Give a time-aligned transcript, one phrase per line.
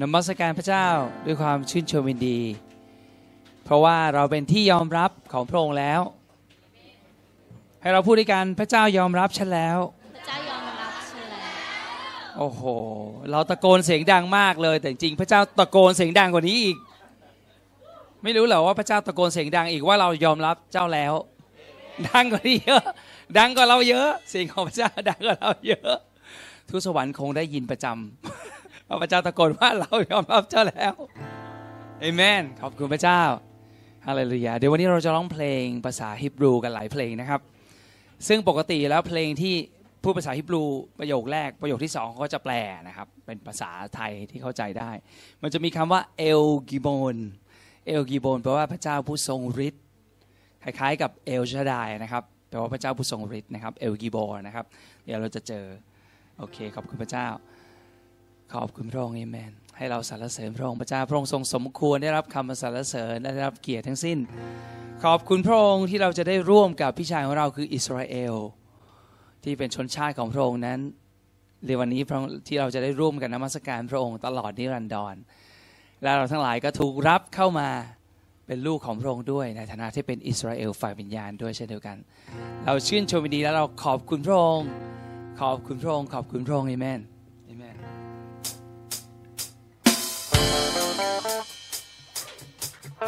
[0.00, 0.88] นมัสการพระเจ้า
[1.26, 2.40] ด้วยความชื่นชมยินดี
[3.64, 6.00] เพราะว่าเราเป็นที่ยอมรับของพระองค์แล้ว
[7.82, 9.78] ให้เราพูดด้วยกันพระเจ้ายอมรับฉันแล้ว
[10.16, 12.62] พระเจ้ายอมรับฉันแล้วโอ้โห
[13.30, 16.76] เราตะโกนเสียงดังมากเลย แต่จริงๆพระเจ้าตะโกนเสียงดังกว่านี้อีก
[18.22, 21.12] ไม่รู้เหรอว่าพระเจ้าตะโกนเสียงดังอีกว่าเรายอมรับเจ้าแล้ว
[22.08, 22.82] ดังกว่านี้เยอะ
[23.38, 25.92] ดังกว่าเราเยอะเสียงของพระเจ้าดังกว่าเราเยอะ
[26.70, 28.61] ทุกสวรรค์คงได้ยินประจำ
[28.92, 30.94] ว่าพระเจ้าตะโกนว่าเรายอมรับเจ้าแล้ว
[32.00, 33.22] เอเมนขอบคุณพระเจ้า
[34.06, 37.40] ฮาเลลูยาเดี๋ยววันนี้เราจะร้องเพลงภาษาฮิบรูกันหลายเพลงนะครับ
[38.28, 39.54] ซึ่งปกติแล้วเพลงที่
[40.02, 40.62] พูดภาษาฮิบรู
[40.98, 42.54] ประโยคแรกประโยคที่สองเขาก็จะแปล
[42.88, 44.90] นะครับ เป็นภาษาไทยที่เข้าใจได้
[45.42, 47.16] มันจะมีคำว่าเอลกิโบน
[47.86, 49.82] เอลกิโบนแปลว่าพระเจ้าผู้ทรงฤทธิ์
[50.62, 54.66] คล้ายๆ กับเอลชาดายนะครับแปลว่าพระเจ้าผู้ทรงฤทธิ์นะครับเอลกิโบนนะครับ
[55.04, 55.64] เดี๋ยวเราจะเจอ
[56.38, 57.26] โอเคขอบคุณพระเจ้า
[58.54, 64.18] ขอบคุณพระองค์เอเมน ให้เราสรรเสริญพระองค์พระเจ้าพระองค์ทรงสมควรได้รับคำสรรเสริญได้รับเกียรติทั้งสิ้น
[65.04, 68.34] ขอบคุณพระองค์ที่เราจะได้ร่วมกับพี่ชายของเราคืออิสราเอล
[69.44, 70.78] ที่เป็นชนชาติของพระองค์นั้น
[71.66, 75.14] ในวันนี้พระองค์ที่เราจะได้ร่วมกันนมัสการพระองค์ตลอดนิรันดร
[76.02, 77.68] และเราทั้งหลายก็ถูกรับเข้ามา
[78.46, 81.96] เป็นลูกของพระองค์ด้วยในฐานะที่เป็นอิสราเอลฝ่ายวิญญาณด้วยเช่นเดียวกัน
[82.66, 84.68] เราชื่นชมดีและเราขอบคุณพระองค์
[85.40, 87.00] ขอบคุณพระองค์ขอบคุณพระองค์เอเมน
[93.02, 93.06] พร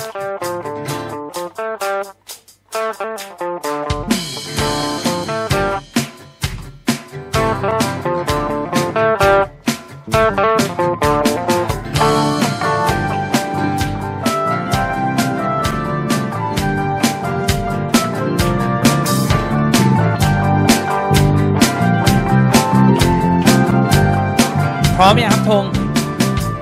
[25.02, 25.64] ้อมยังครับธง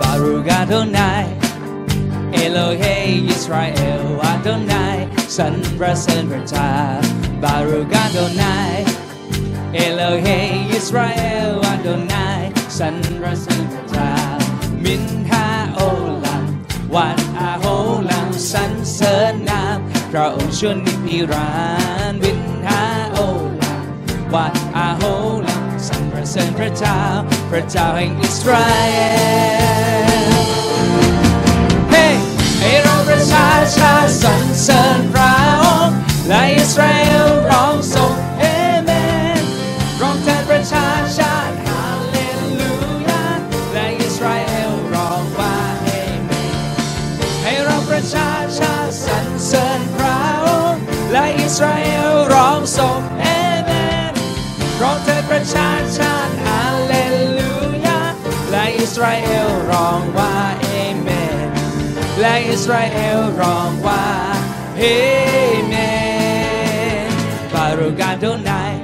[0.00, 5.54] บารูกาโดนาายสรร
[6.02, 6.72] เสริญพระเจ้า
[7.42, 8.76] บารูกาโดนาย
[9.74, 10.26] เอโลเฮ
[10.72, 12.42] อิสราเอลอาโดนาย
[12.78, 12.94] สรร
[13.42, 14.14] เสริญพระเจ้า
[14.84, 15.80] มินฮาโอ
[16.24, 16.44] ลัม
[16.94, 17.64] วันอาโฮ
[18.10, 19.78] ลัมสรรเสริญนาม
[20.12, 21.50] พระองค์ชวนนิรั
[22.12, 23.18] นดร์วินฮาโอ
[23.60, 23.84] ลัม
[24.34, 25.02] วัดอาโฮ
[25.46, 26.98] ลัมสรรเสริญพระเจ้า
[27.50, 28.96] พระเจ้าแห่งอิสราเอ
[30.30, 30.34] ล
[31.90, 32.06] เฮ้
[32.60, 35.21] ให้เราประชาชาติสรรเสริญพระ
[36.32, 38.44] องค์และอิสราเอลร้องส่งเอ
[38.84, 38.90] เม
[39.40, 39.42] น
[40.00, 40.88] ร้องแทนประชา
[41.18, 42.18] ชาติฮาเล
[42.60, 42.74] ลู
[43.08, 43.24] ยา
[43.72, 45.90] และอิสราเอลร้องว่าเอ
[46.24, 46.54] เมน
[47.42, 50.82] ให้เราประชาชาติสรรเสริญพระองค์
[51.12, 53.26] และอิสราเอลร้องส่งเอ
[53.64, 53.70] เม
[54.10, 54.12] น
[54.82, 56.94] ร้องเถิดประชาชาติฮาเล
[57.38, 57.54] ลู
[57.86, 58.00] ยา
[58.50, 60.68] และอิสราเอลร้องว่าเอ
[61.00, 61.08] เม
[61.44, 61.46] น
[62.20, 64.04] และอิสราเอลร้องว่า
[64.78, 64.84] เอ
[65.68, 65.91] เมน
[67.72, 68.74] บารุกาโดนาย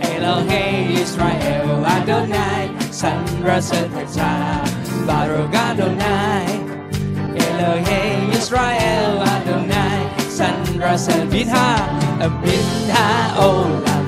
[0.00, 0.50] เอโลเฮ
[0.96, 2.62] อิสราเอลอาโดนาย
[3.00, 3.10] สร
[3.48, 4.34] รเสริญพระเจ้า
[5.08, 6.44] บารุกาโดนาย
[7.34, 7.88] เอโลเฮ
[8.32, 9.98] อิสราเอลอาโดนาย
[10.38, 10.48] สร
[10.82, 11.68] รเสริญบินฮา
[12.42, 13.40] บินฮาโอ
[13.84, 14.04] ลัม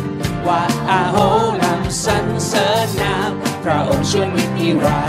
[0.47, 1.17] วาอาโฮ
[1.63, 3.31] ลัมสรรเสริญนาม
[3.65, 5.03] พระองค์ชวนวิธีรา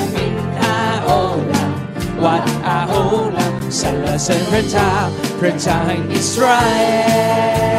[0.00, 1.10] นบินฮาโอ
[1.52, 1.70] ลัม
[2.24, 2.92] วัดอาโฮ
[3.36, 4.92] ลัมสรรเสริญพระเจ้า
[5.40, 6.80] พระเจ้าแห่งอิสราเอ
[7.70, 7.71] ล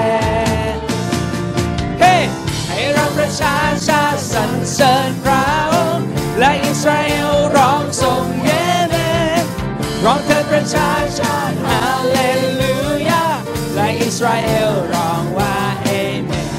[3.18, 3.58] ประชา
[3.88, 4.04] ชา
[4.34, 6.08] สรรเสริญพระองค์
[6.40, 8.52] และอิสราเอลร้องส่งเย
[8.90, 8.96] เม
[9.42, 9.44] น
[10.06, 12.18] ร้องเถิดประชาชาฮาเล
[12.60, 12.76] ลู
[13.10, 13.26] ยา
[13.76, 15.90] และอิสราเอลร้องว่าเอ
[16.26, 16.52] เมน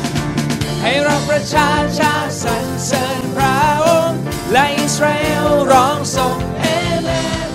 [0.82, 2.12] ให้เราประชาชา
[2.42, 4.20] สรรเสริญพระองค์
[4.52, 6.66] และอิสราเอลร้องส่งเอ
[7.02, 7.08] เม
[7.46, 7.48] น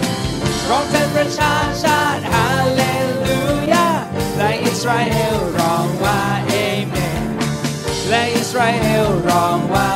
[0.70, 2.00] ร้องเถิดประชาชา
[2.32, 2.82] ฮาเล
[3.26, 3.88] ลูยา
[4.38, 6.19] และอิสราเอลร้องว่า
[8.59, 9.92] ราเอลร้องว่า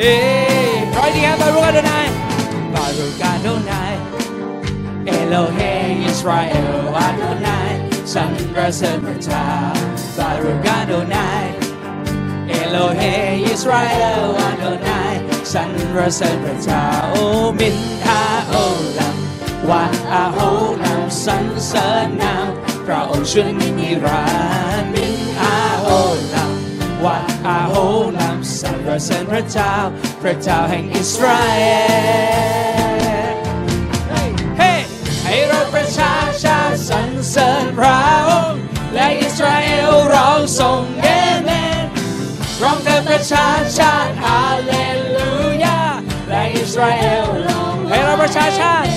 [0.00, 0.04] เอ
[0.96, 2.06] ร้อยดีครับบารุกาโดนาย
[2.74, 3.94] บารุกาโดนาย
[5.06, 5.58] เอโลเฮ
[6.04, 7.72] อิสราเอลอาโดนาย
[8.12, 8.30] สรร
[8.76, 9.46] เสริญพระเจ้า
[10.18, 11.44] บารุกาโดนาย
[12.48, 13.00] เอโลเฮ
[13.46, 15.14] อิสราเอลอาโดนาย
[15.52, 15.68] สรร
[16.16, 17.16] เสริญพระเจ้าโอ
[17.58, 18.54] มินฮาโอ
[18.98, 19.16] ลัม
[19.68, 20.38] วาอาโฮ
[20.82, 22.46] ลัมสรรเสริญนาม
[22.86, 24.24] พระองค์ช่วยนิรั
[24.82, 25.13] นดร์มิน
[27.04, 27.18] วา
[27.48, 27.74] อาโฮ
[28.18, 29.74] ลัมสรรเสริญพระเจ้า
[30.22, 31.60] พระเจ้าแห่งอิสราเอ
[32.92, 34.28] ล
[34.58, 34.72] เฮ้
[35.24, 36.14] ให้เราประชา
[36.44, 36.58] ชา
[36.88, 37.98] สรรเสริญพระ
[38.28, 38.60] องค์
[38.94, 41.08] และอิสราเอลร้องส่งเอ
[41.42, 41.50] เม
[41.82, 41.84] น
[42.62, 43.48] ร้องเถิดประชา
[43.78, 44.72] ชาติฮาเล
[45.14, 45.30] ลู
[45.64, 45.80] ยา
[46.28, 48.92] และอิสราเอลร้องให้เราประชาชาติ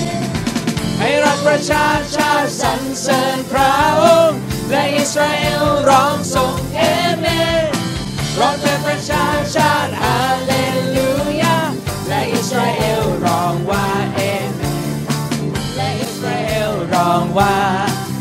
[2.62, 3.72] สรรเสริญพระ
[4.02, 4.38] องค์
[4.70, 6.82] และอิสราเอลร้องส่งเอ
[7.18, 7.26] เม
[7.66, 7.77] น
[8.40, 10.52] ร้องเป็นประชาชาติฮาเล
[10.96, 11.10] ลู
[11.42, 11.56] ยา
[12.08, 14.20] และอิสราเอลร้องว่าเอ
[14.54, 14.90] เมน
[15.76, 17.54] และอิสราเอลร้องว่า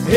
[0.09, 0.15] เอ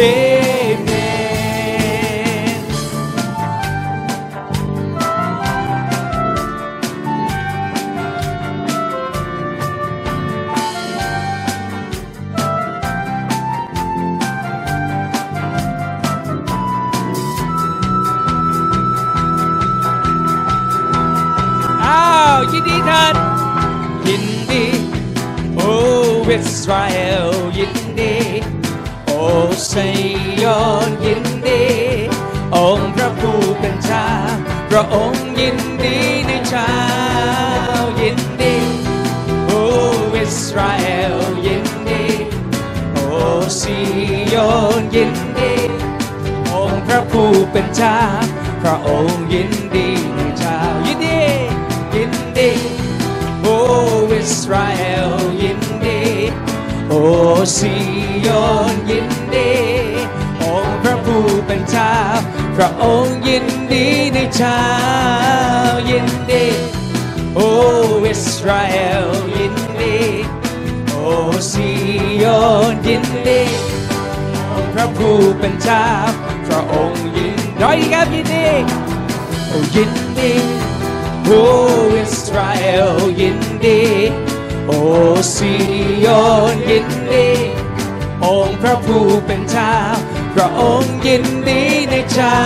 [26.32, 26.96] อิสราเอ
[27.26, 27.28] ล
[27.58, 28.16] ยินดี
[29.06, 29.22] โอ้
[29.70, 29.88] ซี
[30.42, 31.62] ยอนยินดี
[32.56, 34.06] องค์พระผู้เป็นเจ้า
[34.70, 35.96] พระองค์ยินดี
[36.26, 36.72] ในเช้า
[38.00, 38.56] ยินดี
[39.46, 39.52] โอ
[40.16, 41.16] อิสราเอล
[41.46, 42.04] ยินดี
[42.92, 42.98] โอ
[43.60, 43.78] ซี
[44.34, 45.54] ยอนยินดี
[46.52, 47.98] องค์พระผู้เป็นเจ้า
[48.62, 51.20] พระองค์ยินดีในเจ้ายินดี
[51.94, 52.50] ยินดี
[53.42, 53.46] โอ
[54.12, 54.89] อิสราเอล
[57.02, 57.14] โอ้
[57.56, 57.74] ซี
[58.26, 58.28] ย
[58.72, 59.52] นยินดี
[60.42, 61.94] องค์พระผู้เป็นเจ้า
[62.56, 64.62] พระองค์ยินดีในเจ้า
[65.90, 66.46] ยินดี
[67.34, 67.48] โอ้
[68.04, 69.06] อิสราเอล
[69.38, 69.98] ยินดี
[70.88, 71.04] โอ้
[71.52, 71.70] ซี
[72.22, 72.24] ย
[72.72, 73.42] นยินดี
[74.52, 75.86] องพระผู้เป็นเจ้า
[76.46, 78.46] พระองค์ยินร้อยครับยินดี
[79.48, 80.32] โอ้ยินดี
[81.24, 81.42] โอ้
[81.96, 83.80] อิสราเอลยินดี
[84.72, 84.82] โอ้
[85.34, 85.52] ซี
[86.04, 86.06] ย
[86.52, 87.28] นยินดี
[88.24, 89.74] องค์พระผู้เป็นเจ้า
[90.34, 92.38] พระองค์ยินดีในเจ้า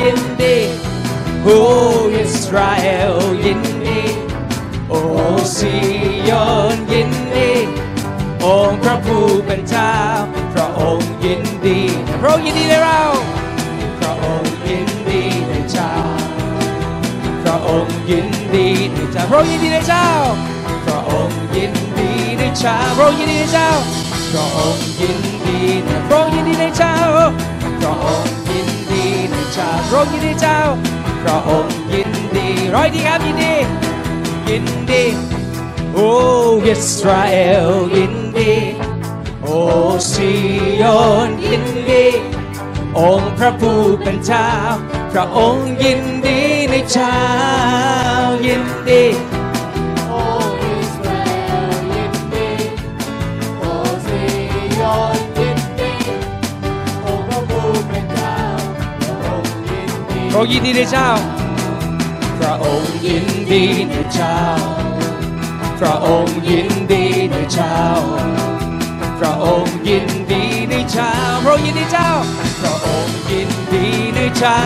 [0.00, 0.56] ยินดี
[1.42, 1.60] โอ้
[2.14, 3.14] อิสราเอล
[3.44, 4.00] ยินดี
[4.88, 5.00] โอ้
[5.56, 5.74] ซี
[6.28, 6.30] ย
[6.74, 7.50] นยินดี
[8.44, 9.94] องค์พระผู้เป็นเจ้า
[10.54, 11.80] พระองค์ยินดี
[12.20, 13.00] พระองค์ยินดีในเรา
[13.98, 15.92] พระองค์ยินดีในเจ้า
[17.42, 20.06] พระองค์ยินดีในเจ้าพระองค์ยินดีในเจ้า
[21.08, 23.68] องค์ยินดีในเจ้าพระองค์ยินดีในเจ้า
[24.32, 26.94] พระองค์ยินดีในพระองค์ยินดีในเจ้า
[27.80, 30.58] พระองค์ยินดีในเจ้าพระองค์ยินดีในเจ้า
[31.22, 33.54] พระองค์ยินดีร้อยดีครับยินดี
[34.48, 35.04] ยินดี
[35.94, 36.10] โอ้
[36.66, 37.36] อิสราเอ
[37.68, 38.52] ลยินดี
[39.42, 39.58] โอ้
[40.10, 40.30] ซี
[40.82, 42.06] ยอนยินดี
[42.98, 44.48] องค์พระผู้เป็นเจ้า
[45.12, 47.16] พระองค์ยินดีในเช้า
[48.46, 49.02] ยินดี
[60.36, 61.10] ระองค์ยินดีในเจ้า
[62.38, 64.36] พระองค์ยินดีในเจ้า
[65.78, 67.78] พระองค์ยินดีในเจ้า
[69.18, 71.12] พระองค์ยินดีในเจ้า
[71.42, 72.10] พระองค์ยินดีเจ้า
[72.60, 74.60] พระองค์ยินดีในเจ้า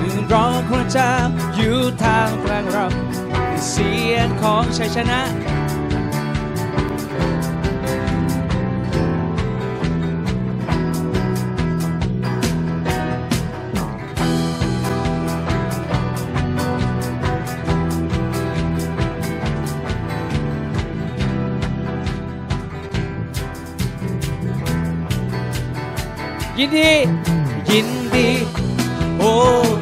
[0.00, 1.12] ยืนร้องพระเจ้า
[1.56, 2.86] อยู่ทางกลางเรา
[3.68, 5.20] เสียงของชัยชนะ
[26.58, 26.92] ยินดี
[27.70, 28.28] ยินดี
[29.18, 29.32] โอ้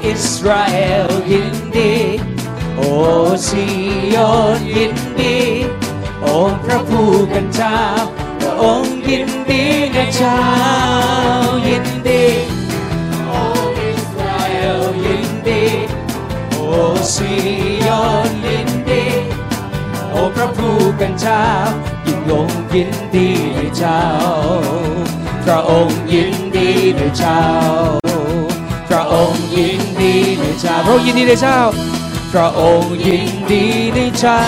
[0.06, 1.92] อิสราเอลยินดี
[2.76, 2.90] โอ้
[3.46, 3.64] ซี
[4.14, 5.36] ยอนยินดี
[6.24, 7.78] องค์พระผู้เป็นเจ้า
[8.40, 10.40] พระองค์ยินดีนะเจ้า
[11.68, 12.24] ยินดี
[13.26, 13.40] โอ้
[13.80, 15.64] อิสราเอลยินดี
[16.50, 16.64] โอ้
[17.14, 17.32] ซี
[17.86, 19.04] ยอนยินดี
[20.10, 21.44] โอ้พระผู้เป็นเจ้า
[22.06, 24.00] ยิ่งยงยินดีในเจ้า
[25.44, 27.42] พระองค์ยินดีในเจ้า
[28.88, 31.58] พระองค์ยินดีในเจ้า พระองค์ยินดีในเจ้า
[32.32, 34.42] พระองค์ยินดีในเจ้า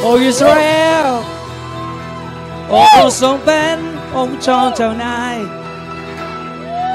[0.00, 0.68] โอ้อิสราเอ
[1.04, 1.08] ล
[2.68, 2.82] โอ้
[3.20, 3.76] ทรงเป็น
[4.16, 5.36] องค์จอมเจ้านาย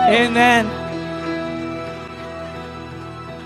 [0.08, 0.64] เอเมน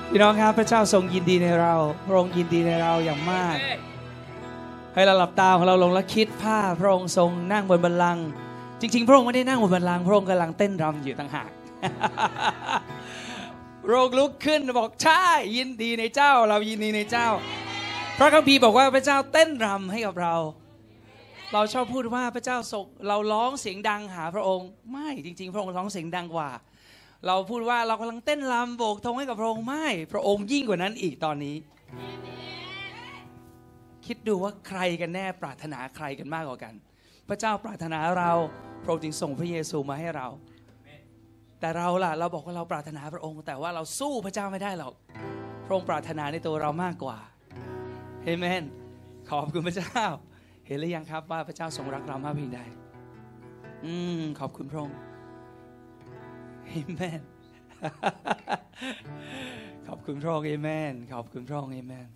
[0.09, 1.73] พี่น้องครับพระเจ้าทรงยินดีในเรา
[2.05, 3.57] พระองค์ยินดีในเราอย่างมาก
[4.93, 8.25] ให้เราหลับตาของเราลงและคิดภาพพระองค์ทรงนั่งบนบัลลังก์
[8.81, 11.49] จริง ๆ พระองค์ไม่ได้นั่งบนบัลลังก์พระองค์กำลังเต้นรำอยู่ต่างหาก
[13.85, 15.25] พระองค์ลุกขึ้นบอกใช่
[15.57, 17.27] ยินดีในเจ้า เรายินดีในเจ้า
[18.19, 20.35] พระคัมภีร์บอกว่าพระเจ้าเต้นรำให้กับเรา
[21.53, 26.49] เราชอบพูดว่าพระเจ้าทรงเราร้องเสียงดังหาพระองค์ ไม่จริง ๆ พระองค์ร้องเสียงดังกว่า
[27.27, 31.55] เราพูดว่าเรากำลังเต้นรำโบกธงให้กับพระองค์ไม่ พระองค์ยิ่งกว่านั้นอีกตอนนี้
[34.05, 36.73] คิดดูว่าใครกันแน่ปรารถนาใครกันมากกว่ากัน
[37.29, 38.31] พระเจ้าปรารถนาเรา
[38.83, 40.27] พระองค์จึงส่งพระเยซูมาให้เรา
[41.59, 44.93] แต่เราล่ะเราบอกว่าเราปรารถนาพระองค์ แต่ว่าเราสู้พระเจ้าไม่ได้หรอก
[45.65, 47.17] พระองค์ปรารถนาในตัวเรามากกว่า
[48.23, 48.63] เอเมน
[49.29, 50.03] ขอบคุณพระเจ้า
[50.67, 52.61] เห็นหรือยังครับว่าพระเจ้าทรงรักเรามากเพียงใด
[53.85, 54.97] อืมขอบคุณพระองค์
[56.67, 57.21] เอเมน
[59.87, 62.07] ขอบคุณพระองค์เอเมนขอบคุณพระองค์เอเมน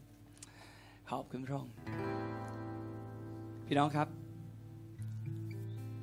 [1.11, 1.73] ขอบคุณพระองค์
[3.65, 4.07] พี่น้องครับ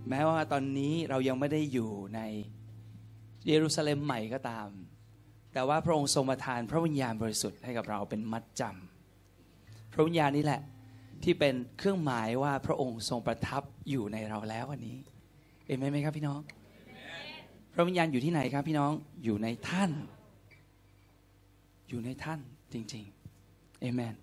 [0.09, 2.21] แม้ว่าตอนนี้เรายังไม่ได้อยู่ใน
[3.47, 4.69] เยรูซาเล็มใหม่ก็ตาม
[5.53, 10.61] แต่ว่าพระองค์ทรงประทานพระวิญญาณบริสุทธิ์ให้กับเราเป็นมัดจำพระวิญญาณนี้แหละ
[11.25, 14.97] ที่เป็นเครื่องหมายว่าพระองค์ทรงประทับอยู่ในเราแล้ววันนี้
[15.67, 16.41] เห็นไหมครับพี่น้อง
[17.75, 18.93] พระวิญญาณอยู่ที่ไหนครับพี่น้อง
[19.25, 19.91] อยู่ในท่าน
[21.89, 22.41] อยู่ในท่าน
[22.73, 24.15] จริงๆเอเมน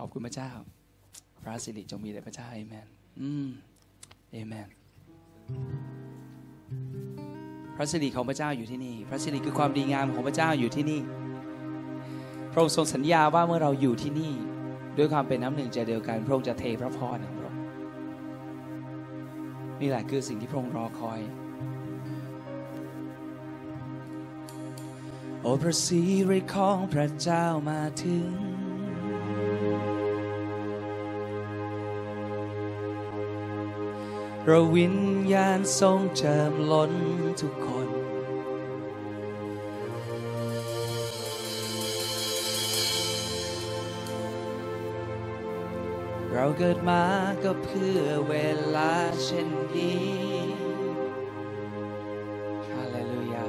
[0.00, 0.50] ขอบคุณพระเจ้า
[1.42, 2.86] พระสิริจงมีแด่พระเจ้าเอเมน
[3.20, 3.48] อืม
[4.32, 4.68] เอเมน
[7.76, 11.00] พระสิริของพระเจ้าอยู่ที่นี่ พระสิริคือความดีงามของพระเจ้าอยู่ที่นี่
[12.52, 14.32] พระองค์ทรงสัญญาว่าเมื่อเราอยู่ที่นี่
[14.96, 17.62] ด้วยความเป็นน้ำหนึ่งใจเดียวกัน พระองค์จะเทพระพรของพระองค์
[19.80, 21.20] นี่แหละคือสิ่งที่พระองค์รอคอย
[25.40, 28.59] โอ้พระสิริของพระเจ้ามาถึง
[34.46, 34.96] เราวิญ
[35.32, 36.92] ญาณทรงเจิมล้น
[37.40, 37.88] ทุกคน
[46.32, 47.02] เราเกิดมา
[47.42, 48.34] ก็เพื่อเว
[48.76, 48.94] ลา
[49.24, 50.08] เช่นนี้
[52.68, 53.46] ฮาเลลูยา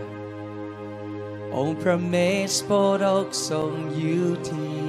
[1.56, 2.16] องค์พระเม
[2.54, 4.81] สโปรดกทรงอยู่ที่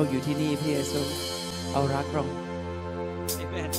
[0.00, 1.02] เอเมนพระองค์อยู่ที่นี่พระเยซู
[1.72, 2.24] เอารักเรา
[3.36, 3.72] เอเมน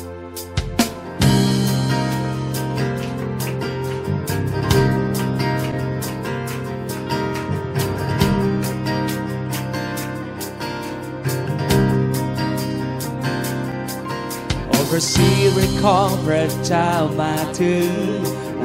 [14.68, 17.92] โอ้พระสิริของพระเจ้ามาถึง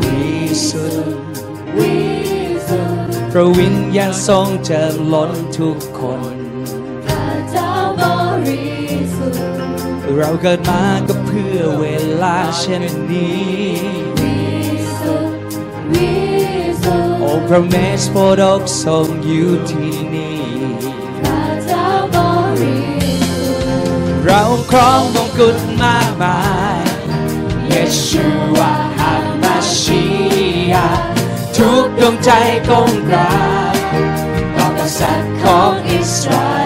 [0.00, 0.24] วิ
[0.68, 1.22] สุทธิ์
[1.76, 1.92] วิ
[2.68, 6.35] สุทธิ์พระวิญญาณทรงเจิมล้นทุกคน
[10.18, 11.86] เราเกิดมาก็เพื่อเว
[12.22, 13.66] ลาเช่นนี้
[14.20, 14.36] วิ
[15.00, 15.42] สุทธิ์
[15.92, 16.12] วิ
[16.82, 20.40] สุทธิ์โอ้พระเมสโปรดกทรงอยู่ที่นี่
[21.20, 22.16] พระเจ้าบ
[22.60, 22.78] ริ
[23.36, 26.38] สุทธิ์เราครองมงกุฎมากมา
[26.78, 26.80] ย
[27.68, 27.72] เย
[28.06, 28.24] ชู
[28.58, 30.04] วาฮัมมาชี
[30.72, 30.88] ยา
[31.56, 32.30] ทุกดวงใจ
[32.68, 33.34] ก้มกรา
[33.72, 33.76] บ
[34.56, 36.65] ต่อกษัตริย์ของอิสราเอล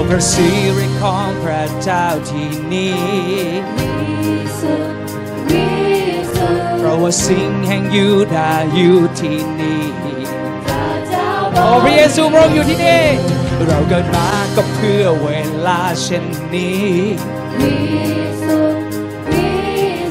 [0.00, 2.94] ลาลาลาโอ้พระสิริของพระเจ้าที่นี่
[3.76, 4.98] วิสุทธิ์
[5.48, 5.66] วิ
[6.34, 9.82] สุทธิ์เพราะว่าสิ่งแห่งยูดาห์อยู่ที่นี่
[10.66, 13.04] พระเจ้าบโอ้พระเยซูพระองค์อยู่ที่นี่
[13.66, 15.28] เราเกิดมาก็เพื่อเว
[15.66, 16.90] ลาเช่นนี้
[17.58, 17.74] วิ
[18.44, 18.88] สุทธิ์
[19.30, 19.48] วิ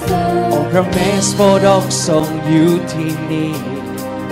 [0.07, 3.53] สุทธิ์องค์พระเมสโปรดกทรงอยู่ที่นี่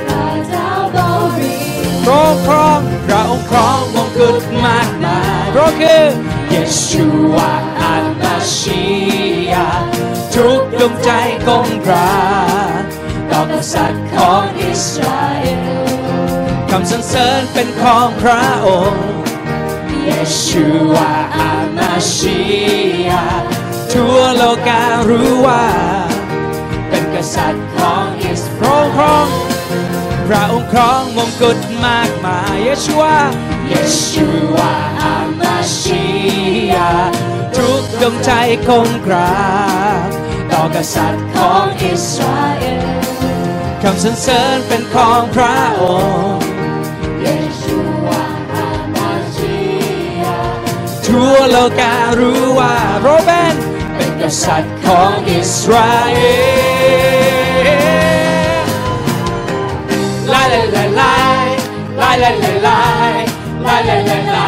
[0.08, 0.98] พระเจ้าบ
[1.40, 4.36] ริสุทธิ์พระองค์ครองพระองค์ครองมงกุฎ
[4.66, 6.06] มากมาย เพราะคือ
[6.50, 8.82] เยชูวาอันมาชี
[9.52, 9.68] ยา
[10.34, 11.10] ทุกดวงใจ
[11.48, 12.18] ก้มกรา
[12.82, 12.84] บ
[13.32, 15.46] ต่อกษัตริย์ของอิสราเอ
[15.84, 15.88] ล
[16.70, 19.08] คำสรรเสริญเป็นของพระองค์
[20.06, 20.12] เย
[20.46, 22.40] ชูวาอามาชี
[23.08, 23.24] ยา
[23.92, 25.66] ทั่วโลการู้ว่า
[26.90, 29.38] เป็นกษัตริย์ของอิสราเอลพระองค์
[30.28, 33.18] พระองค์ครองมงกุฎมากมายเยชูวา
[33.70, 33.74] เย
[34.08, 35.27] ชูวาอามา
[35.76, 36.04] ชี
[36.74, 36.92] ยา
[37.58, 38.32] ทุกดวงใจ
[38.68, 39.38] คงกรา
[40.08, 40.10] บ
[40.52, 42.86] ต่อกษัตริย์ของอิสราเอล
[43.84, 45.84] คำสรรเสริญเป็นของพระอ
[46.34, 46.48] งค์
[47.22, 47.28] เย
[47.62, 49.58] ชูวาอามาชี
[50.22, 50.40] ยา
[51.08, 53.56] ทั่วโลการู้ว่าโรเบน
[53.96, 56.20] เป็นกษัตริย์ของอิสราเอ
[60.32, 61.14] ลลาลาลาลา
[62.02, 62.32] ลาลา
[62.66, 62.80] ลา
[63.66, 64.48] ลาลาลาลา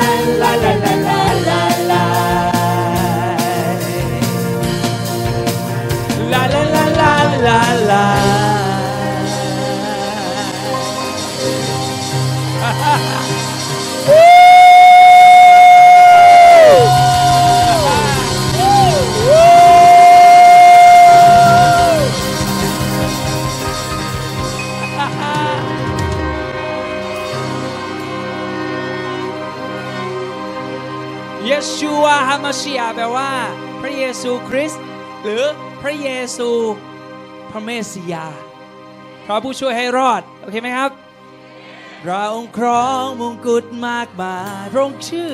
[34.51, 34.85] คริสต์
[35.23, 35.43] หรือ
[35.81, 36.49] พระเยซู
[37.51, 38.27] พระเมสสิยา
[39.25, 40.91] พระผู้ช่วยให้รอด โอเคไหมครับ
[42.05, 45.31] เราองครองมงกุฎมากมายพระองค์ชื่อ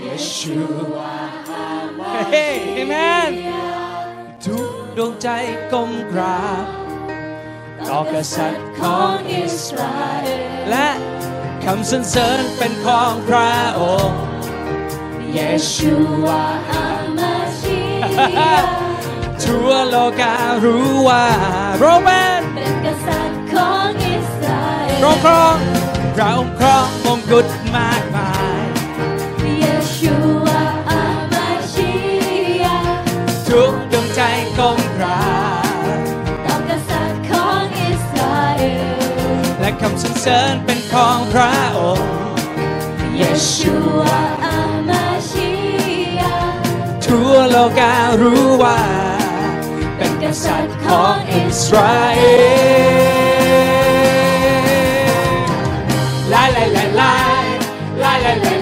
[0.00, 0.58] เยชู
[2.30, 2.94] เฮ้เอเม
[4.44, 5.28] ทุกดวงใจ
[5.72, 6.66] ก้มกราบ
[7.88, 10.88] ต่อกษัตริย์ของอิสราเอลและ
[11.64, 14.20] คำสรรเสริญเป็นของพระองค์
[15.34, 15.40] เย
[15.72, 15.92] ชู
[16.26, 16.75] วา
[19.42, 21.26] ทั่วโลการู้ว่า
[21.78, 25.56] โรมันเป็นกษัตริย์ของอิสราเอลเราครอง
[26.16, 27.46] เราครองมงกุฎ
[27.76, 28.62] มากมาย
[29.60, 29.64] เย
[29.96, 30.14] ชู
[30.46, 31.92] วาอามาชิ
[32.62, 32.78] ยา
[33.48, 34.20] ทุกดวงใจ
[34.58, 35.22] กองรา
[36.46, 42.10] ต้องกษัตริย์ของอิสราเอลและคำสรรเสริญเป็นของพระองค์
[43.16, 43.22] เย
[43.54, 44.55] ชูวา
[47.58, 48.78] ก็กล้รู้ว่า
[49.96, 52.20] เป็นกษัตริย์ของอิสราเอ
[56.30, 57.12] ลลาลาลาลา
[58.02, 58.12] ลา
[58.44, 58.55] ลา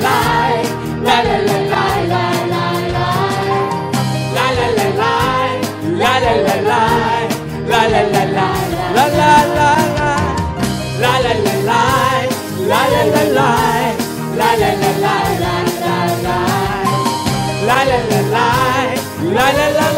[19.34, 19.88] la la la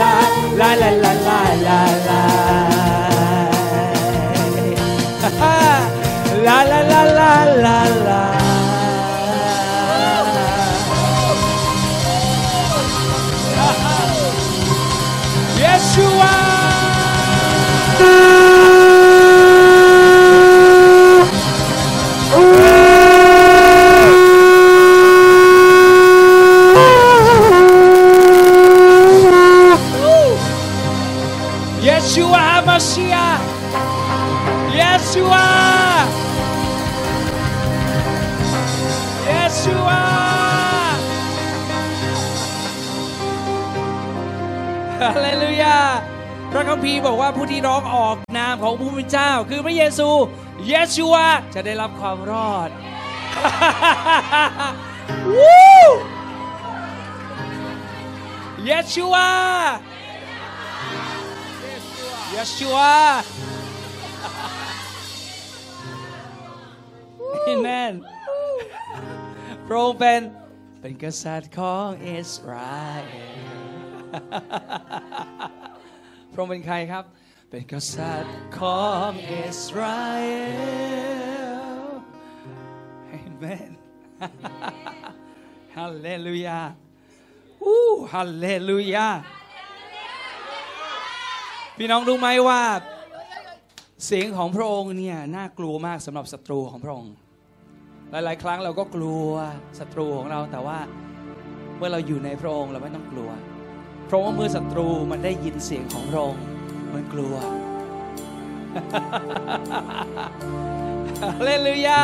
[0.00, 0.12] la
[0.58, 2.20] la la la la la la
[6.44, 7.32] la la la la la
[7.64, 8.20] la la
[15.60, 16.59] Yeshua
[47.30, 50.08] ว่าผู้ที่ร้องออกนามของผู้เป็นเจ้า คือพระเยซู
[50.68, 52.70] เยชูวาจะได้รับความรอด
[55.34, 55.80] วู้
[58.66, 59.30] เยชูวา
[62.30, 62.94] เยชูวา
[67.44, 67.92] เอเมน
[69.66, 70.20] พระองค์เป็น
[70.80, 73.60] เป็นกษัตริย์ของอิสราเอล
[76.32, 77.04] พระองค์เป็นใครครับ
[77.52, 80.24] เป็นกษัตริย์ของอิสราเอ
[81.52, 81.62] ล
[83.08, 83.72] เอเมน
[85.76, 86.60] ฮาเลลูยา
[87.62, 89.08] อู้ฮาเลลูยา
[91.76, 92.60] พี่น้องรู้ไหมว่า
[94.06, 97.14] เสียงของพระองค์เนี่ยน่ากลัวมากสำหรับศัตรูของพระองค์
[98.10, 99.28] หลาย ๆ ครั้งเราก็กลัว
[99.78, 100.78] ศัตรูของเราแต่ว่า
[101.76, 103.30] เมื่อเราอยู่ในพระองค์เราไม่ต้องกลัว
[104.06, 106.44] เพราะว่าเมื่อศัตรูมันได้ยินเสียงของพระองค์
[106.94, 107.34] มันกลัว
[111.22, 112.00] ฮาเลลูยา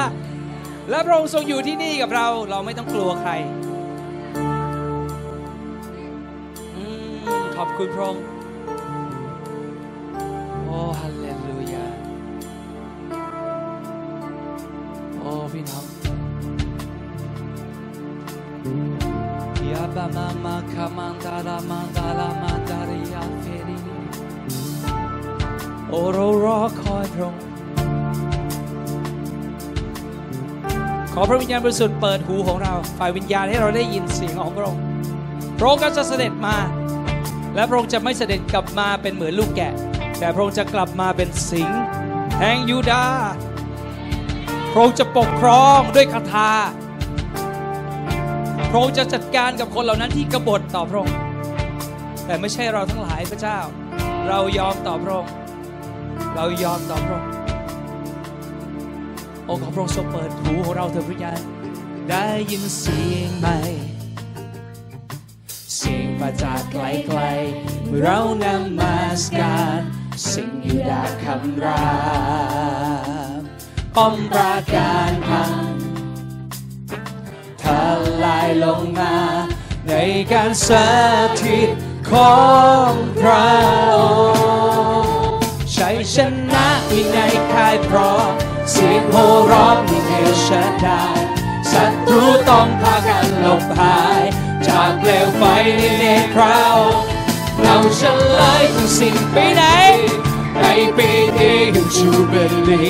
[0.91, 3.33] และพระองค์ทรงอยู่ที่นี่กับเรา เราไม่ต้องกลัวใคร
[6.77, 6.79] อ
[7.57, 8.25] ขอบคุณพระองค์
[10.65, 11.87] โอ้ฮาเลลูยา
[15.21, 15.85] โอ้พี่น้อง
[19.71, 23.06] ยาบามามาคามันดารามันดารามันดาริยาเฟรี
[25.89, 27.43] โอเรารอคอยพระองค์
[31.13, 34.83] ขขอพระวิญญาณบริสุทธิ์เปิดหูของเรา ฝ่ายวิญญาณให้เราได้ยินเสียงของพระองค์
[35.59, 36.57] พระองค์ก็จะเสด็จมา
[37.55, 39.73] และพระองค์จะไม่เสด็จกลับมาเป็นเหมือนลูกแกะ
[40.19, 41.83] แต่พระองค์จะกลับมาเป็นสิงห์
[42.41, 43.31] แห่งยูดาห์
[44.73, 46.51] พระองค์จะปกครองด้วยคาถา
[48.71, 51.17] พระองค์จะจัดการกับคนเหล่านั้นที่กบฏต่อพระองค์
[52.27, 53.59] แต่ไม่ใช่เราทั้งหลายพระเจ้า
[54.29, 55.33] เรายอมต่อพระองค์
[56.39, 57.31] เรายอมต่อพระองค์
[59.45, 61.33] โอ้ขอพระองค์ทรงเปิดหูของเราเถิดพระยา
[62.11, 63.59] ได้ยินเสียงใหม่
[65.77, 69.81] เสียงมาจากไกลๆเรานำมาสการ
[70.33, 71.87] สิ่งอยู่ดาคำรา
[73.39, 73.41] ม
[73.97, 75.55] ป้อมปราการพัง
[77.63, 77.65] ท
[78.25, 79.17] ลายลงมา
[79.89, 79.93] ใน
[80.33, 80.71] การส
[81.43, 81.71] ถิต
[82.11, 82.37] ขอ
[82.89, 83.47] งพระ
[83.95, 83.99] อ
[84.31, 84.66] งค์
[85.89, 86.17] ชัยช
[86.53, 87.17] นะมีใน
[87.53, 88.33] ค่ายพร้อม
[88.71, 91.19] เสียงโห่ร้องมีเอลชาดาย
[91.73, 94.23] ศัตรูต้องพากันหลบหาย
[94.67, 95.43] จากเปลวไฟ
[95.77, 97.07] ในเนตรพระองค์
[97.61, 98.03] เราเฉ
[98.39, 99.63] ลยทุกสิ่งไปไหน
[100.61, 100.65] ใน
[100.97, 102.35] ปีนี้ยังจูเบ
[102.69, 102.87] ลี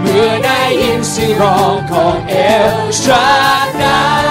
[0.00, 2.34] เมื่อได้ยินเสียงร้องของเอ
[2.74, 3.26] ลชา
[3.82, 4.24] ดาย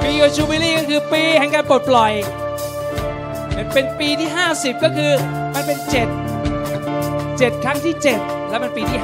[0.00, 2.14] ปีของจูบิลีก็คือปีแห่งการปลดปล่อย
[3.74, 5.12] เป็นปีที่ 50 ก็คือ
[5.54, 5.88] มันเป็น 7
[7.40, 9.00] 7 ครั้งที่ 7 แล้วมันปีที่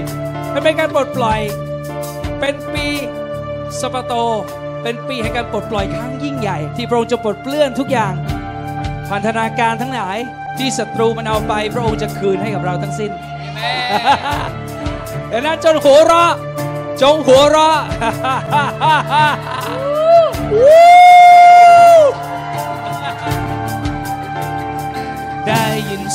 [0.00, 1.40] 50 มันเป็นการปลดปล่อย
[2.40, 2.86] เป็นปี
[3.80, 4.12] สปาโต
[4.82, 8.14] เป็นปีแห่งการปลดปล่อยครั้งยิ่งใหญ่ ที่พระองค์จะปลดเปลื้อนทุกอย่าง
[9.10, 10.18] พันธนาการทั้งหลาย
[10.58, 13.10] ที่ศัตรูมันเอาไปพระองค์จะคืนให้กับเราทั้งสิ้น
[15.32, 16.32] ดังนั้นจงหัวเราะ
[17.02, 17.76] จงหัวเราะ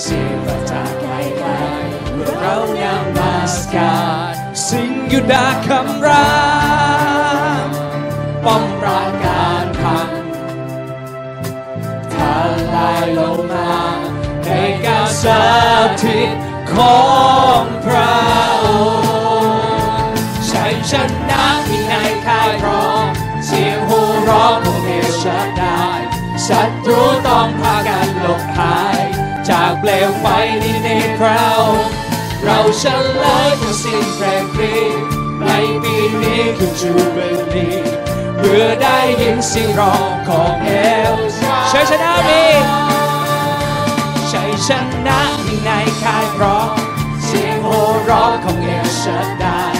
[0.00, 1.06] เสียงมาจากไก
[1.46, 3.94] ลๆเมื่อเรานำมาสกา
[4.30, 4.32] ร
[4.68, 6.28] สิ่งยุดาคำรา
[7.66, 7.68] ม
[8.44, 10.08] ป้อมปราการพัง
[12.14, 12.16] ท
[12.74, 13.72] ลายลงมา
[14.44, 14.50] ใน
[14.84, 15.24] การส
[16.02, 16.30] ถิต
[16.72, 17.00] ขอ
[17.60, 18.14] งพระ
[18.64, 18.66] อ
[19.42, 20.16] งค์
[20.50, 20.92] ชัยช
[21.30, 21.94] นะมีใน
[22.26, 23.06] ค่ายพร้อม
[23.46, 25.91] เสียงหูร้องของเอลชาดา
[26.48, 29.00] ศัตรูต้องพากันหลบหาย
[29.48, 30.26] จากเปลวไฟ
[30.60, 31.90] ในเนตรพระองค์
[32.44, 32.84] เราเฉ
[33.22, 34.74] ลยทุกสิ่งแปลกปรี
[35.46, 35.50] ใน
[35.82, 37.18] ปีนี้คือจูเบ
[37.54, 37.68] ลี
[38.38, 40.70] เมื่อได้ยินเสียงร้องของเอ
[41.12, 41.14] ล
[41.72, 42.44] ชัยชนะมี
[44.30, 44.70] ชัยช
[45.06, 45.70] นะมีใน
[46.02, 46.76] ค่ายพร้อม
[47.24, 49.74] เสียงโห่ร้องของเอลชัดดาย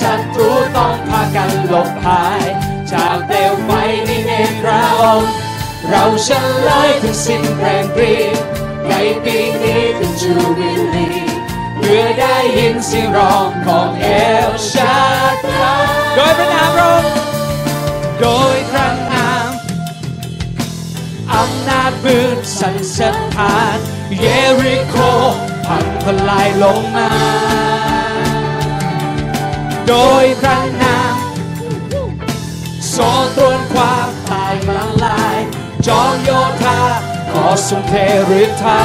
[0.00, 2.44] ศัตรูต้องพากันหลบหาย
[2.92, 3.70] จากเปลวไฟ
[4.06, 5.43] ในเนตรพระองค์
[5.88, 6.28] เราเฉ
[6.68, 8.14] ลยถึงสิ้นแรงปรี
[8.88, 8.92] ใน
[9.24, 11.08] ปีนี้เป็นจูบิลี
[11.76, 14.06] เมื่อได้ยินเสียงร้องของเอ
[14.48, 14.96] ลชั
[15.34, 15.74] ดดา
[16.14, 17.14] โดยพระนามพระองค์
[18.20, 19.50] โดยพระนาม
[21.34, 23.78] อำนาจมืดสันสะท้าน
[24.20, 24.26] เย
[24.60, 24.96] ริโค
[25.66, 27.10] พังทลายลงมา
[29.88, 31.14] โดยพระนาม
[32.88, 32.96] โซ
[33.36, 34.08] ตรวนความ
[35.86, 36.30] จอมโย
[36.62, 36.80] ธา
[37.32, 37.94] ขอทรงเท
[38.40, 38.82] ฤทธา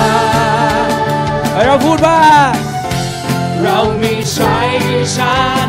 [1.66, 2.22] เราพูดว่า
[3.62, 4.72] เรามีชัย
[5.16, 5.18] ช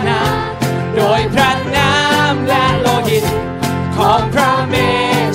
[0.09, 0.23] นะ
[0.97, 1.95] โดยพระนา
[2.33, 3.25] มและโลหิต
[3.97, 4.75] ของพระเม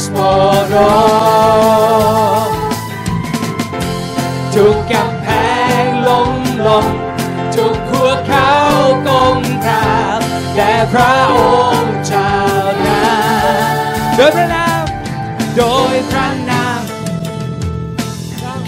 [0.01, 0.17] สโป
[0.67, 0.75] โร
[4.55, 5.27] ทุกกำแพ
[5.83, 6.31] งล้ม
[6.67, 6.85] ลง
[7.55, 8.49] ทุกหัวเขา
[9.07, 10.21] กงกราบ
[10.55, 11.39] แด่พระอ
[11.79, 12.33] งค์เจ้า
[12.85, 13.03] นา
[14.17, 14.64] โดยพระนาม
[15.57, 15.63] โด
[15.93, 16.81] ยพระนาม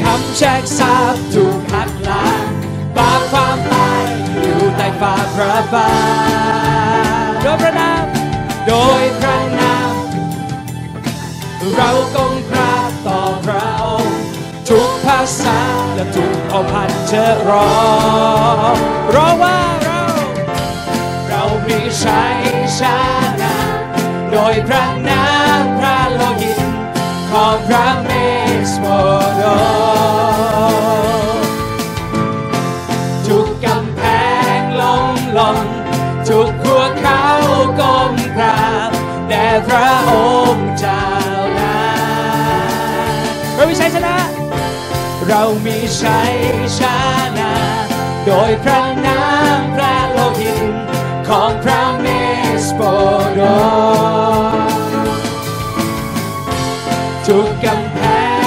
[0.01, 2.47] คำแชกทราบถูกพัดลาง
[2.97, 4.03] ปากความตาย
[4.41, 5.91] อยู่ใต้ฝ่าพระบา
[7.29, 8.05] ทโดยพระนาม
[8.67, 9.93] โดยพระนาม
[11.75, 14.19] เรากงกราบต่อพระองค์
[14.69, 15.59] ทุกภาษา
[15.95, 17.71] และทุกเผ่าพันธุ์จะร้อ
[18.73, 18.75] ง
[19.15, 20.03] ร้องว่าเรา
[21.27, 22.37] เรามีชัย
[22.79, 22.81] ช
[23.41, 23.55] นะ
[24.31, 25.25] โดยพระนา
[25.61, 25.76] ม
[27.39, 28.11] ของพระเม
[28.69, 28.85] สโม
[29.37, 29.43] โด
[33.27, 34.01] ทุกกำแพ
[34.59, 35.57] งล้มลง
[36.29, 37.25] ทุกหัวเขา
[37.79, 38.91] ก้มกราบ
[39.27, 40.11] แด่พระอ
[40.53, 41.05] งค์เจ้า
[41.59, 41.77] นา
[43.55, 44.15] เรามีชัยชนะ
[45.27, 46.35] เรามีชัย
[46.79, 46.81] ช
[47.39, 47.53] นะ
[48.25, 49.21] โดยพระนา
[49.57, 50.73] มพระโลหิต
[51.27, 52.07] ของพระเม
[52.65, 52.81] สโป
[53.33, 54.56] โด
[57.27, 57.99] ทุกกำแพ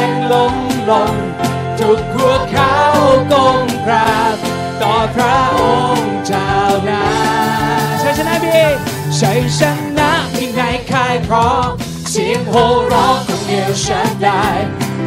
[0.07, 0.55] งล้ม
[0.91, 1.15] ลง
[1.81, 2.75] ทุกหัวเขา
[3.33, 4.37] ก้มกราบ
[4.83, 5.63] ต่อพระอ
[5.97, 6.55] งค์เจ้า
[6.89, 7.05] นา
[8.03, 8.69] ชัยชนะพี่
[9.21, 9.61] ชัยช
[9.99, 11.71] นะมีในค่ายพร้อม
[12.11, 14.47] เสียงโห่ร้องของเอลชันได้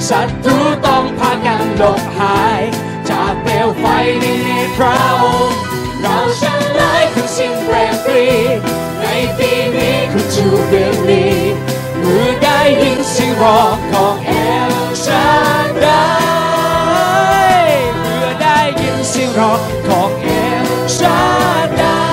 [0.09, 2.61] ศัตรูต้องพากันหลบหาย
[3.09, 3.85] จากเปลวไฟ
[4.21, 5.57] ในนตรพระองค์
[6.01, 6.43] เราฉ
[6.79, 8.27] ลายคือสิ่งแปรปรี
[9.01, 9.07] ใน
[9.37, 10.73] ปีนี้คือจูเบ
[11.09, 11.27] ลี
[12.03, 14.31] เมื่อได้ยินเสียงร้องของเอ
[14.71, 14.73] ล
[15.05, 15.27] ชั
[15.65, 16.05] นได้
[17.99, 20.29] เมื่อได้ยินเสียงร้องของเอ
[20.65, 21.21] ลชั
[21.65, 22.03] นได้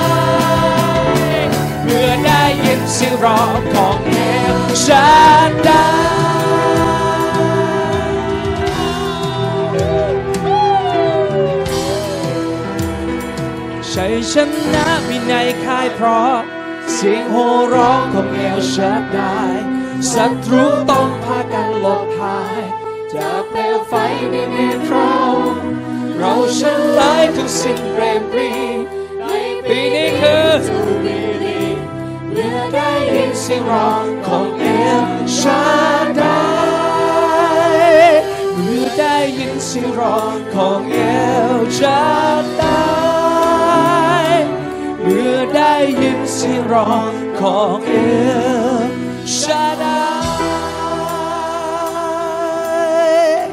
[1.85, 4.15] เมื่อได้ยินเสียงร้องของเอ
[4.55, 5.09] ลชั
[5.49, 5.85] นได้
[13.93, 14.35] ชัยช
[14.75, 15.33] นะมีใน
[15.65, 16.60] ค่ายเพราะ
[16.95, 19.41] เสียงโห่ร้องของเอลชัดได้
[20.13, 22.63] ศัตรูต้องพากันหลบหาย
[23.15, 23.95] จากเปลวไฟ
[24.31, 25.15] ในเนตรเรา
[26.19, 26.61] เราฉ
[26.99, 28.53] ลายทุกสิ่งเรมปรี
[29.21, 29.33] ใน
[29.67, 31.63] ปีนี้คือจูบิลี
[32.33, 34.65] เมื่อได้ยินเสียงร้องของเอ
[35.01, 35.03] ล
[35.39, 35.63] ชั
[36.05, 36.41] ดได้
[38.57, 40.99] เมื่อได้ยินเสียงร้องของเอ
[41.53, 42.01] ลชั
[42.43, 42.60] ด
[46.51, 46.91] ยินเสียงร้อ
[47.41, 47.93] ของเอ
[48.75, 48.91] ล
[49.41, 50.01] ชาดา
[53.37, 53.47] ย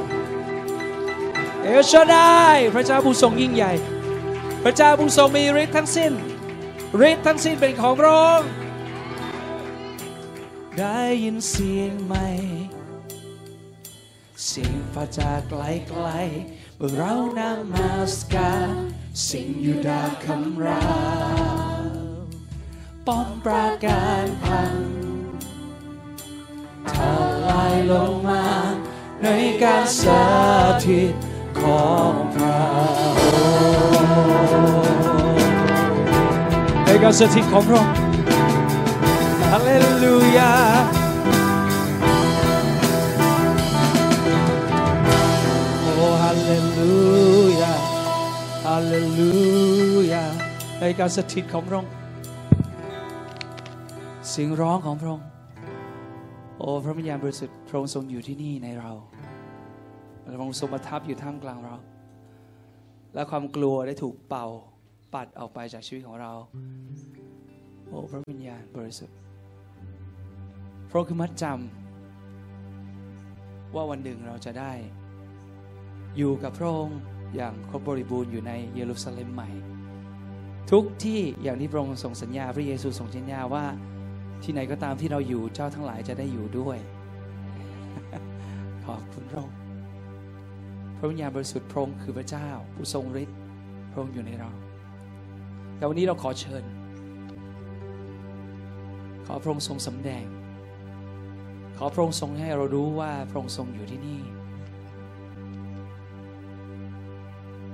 [1.63, 3.73] เอลชาดายพระเจ้าผู้ทรงยิ่งใหญ่
[4.63, 6.11] พระเจ้าผู้ทรงมีฤทธิ์ทั้งสิ้น
[7.09, 8.49] ฤทธิ์ทั้งสิ้นเป็นของพระองค์
[10.79, 12.15] ได้ยินเสียงไหม
[14.45, 16.07] เสียงฟ้าจากไกลไกล
[16.77, 18.73] เมื่อเรานำมาสการ
[19.29, 20.83] สิ่งยูดาคำรา
[23.07, 24.75] ป้อมปราการพัง
[26.89, 26.91] ท
[27.49, 28.45] ลายลงมา
[29.23, 29.27] ใน
[29.63, 30.23] การสา
[30.87, 31.13] ธิต
[31.61, 32.61] ของพระ
[33.17, 33.35] อ
[33.99, 35.45] งค์
[36.85, 37.93] ในการสถิตของพระองค์
[39.51, 39.71] ฮาเล
[40.03, 40.53] ลูยา
[45.81, 46.95] โอ้ฮาเลลู
[47.61, 47.73] ยา
[48.65, 49.31] ฮาเลลู
[50.11, 50.23] ยา
[50.79, 51.91] ในการสถิตของพระองค์
[54.31, 55.27] เสียงร้องของพระองค์
[56.57, 58.91] โอ้พระวิญญาณบริสุทธิ์พระองค์ทรงอยู่ที่นี่ในเรา
[60.33, 61.75] พระองค์ทรงประทับอยู่ท่ามกลางเรา
[63.13, 64.47] และความกลัวได้ถูกเป่า
[65.13, 66.31] ปัดออกไปจากชีวิตของเรา
[67.87, 69.15] โอ้พระวิญญาณบริสุทธิ์
[70.89, 74.71] พระองค์คือมัดจำว่าวันหนึ่งเราจะได้
[76.17, 76.99] อยู่กับพระองค์
[77.35, 79.49] อย่างครบบริบูรณ์อยู่ในเยรูซาเล็มใหม่
[80.71, 83.65] ทุกที่อย่างที่พระองค์ทรงสัญญาพระเยซูทรงสัญญาว่า
[84.43, 86.77] ที่ไหนก็ตามที่เราอยู่เจ้าทั้งหลายจะได้อยู่ด้วย
[88.85, 89.57] ขอบคุณพระองค์
[90.97, 93.37] พระวิญญาณบริสุทธิ์พระองค์คือพระเจ้า ผู้ทรงฤทธิ์
[93.91, 94.49] พระองค์อยู่ในเรา
[95.77, 96.63] แต่วันนี้เราขอเชิญ
[99.25, 100.25] ขอพระองค์ทรงสำแดง
[101.77, 104.21] ขอพระองค์ทรงให้เรารู้ว่าพระองค์ทรงอยู่ที่นี่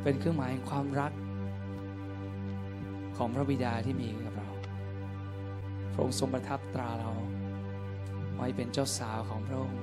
[0.04, 1.12] เป็นเครื่องหมายความรัก
[3.18, 4.33] ของพระบิดาที่มีกับ
[5.94, 7.12] พระองค์ทรงประทับตราเรา
[8.36, 9.83] ไว้เป็นเจ้าสาวของพระองค์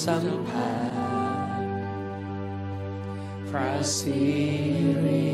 [0.00, 0.92] สัมผัส
[3.48, 4.22] พระสิ
[5.04, 5.30] ริ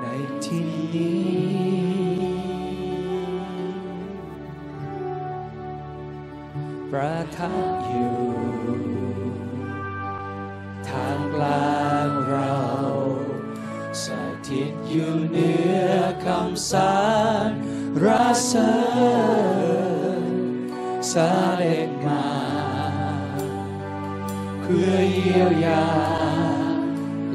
[0.00, 0.04] ใน
[0.44, 1.40] ที่นี้
[6.90, 8.16] ประทับอยู่
[10.88, 12.56] ทามกลางเรา
[14.04, 14.06] ส
[14.48, 15.52] ถิตอยู่เหนื
[15.90, 15.92] อ
[16.24, 16.94] คำสา
[17.48, 17.50] ร
[18.04, 18.06] ร
[18.46, 18.72] เสริ
[20.20, 20.24] ญ
[21.12, 21.49] สเด็จมา
[24.72, 25.84] พื่อเยียวยา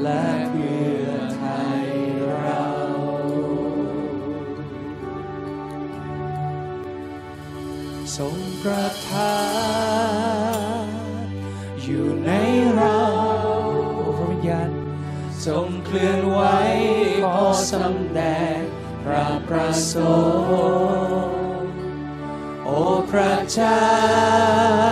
[0.02, 1.42] และเพื่อไท
[1.78, 1.80] ย
[2.38, 2.64] เรา
[8.16, 9.40] ทรงประทา
[10.84, 10.88] น
[11.82, 12.30] อยู่ใน
[12.74, 13.00] เรา
[14.16, 14.70] พระวิญญาณ
[15.46, 16.40] ทรงเคลื่อนไหว
[17.24, 17.38] ขอ
[17.72, 18.20] สำแด
[18.56, 18.58] ง
[19.04, 19.96] พระประส
[20.40, 21.72] งค์
[22.64, 24.85] โอ้พระเจ้า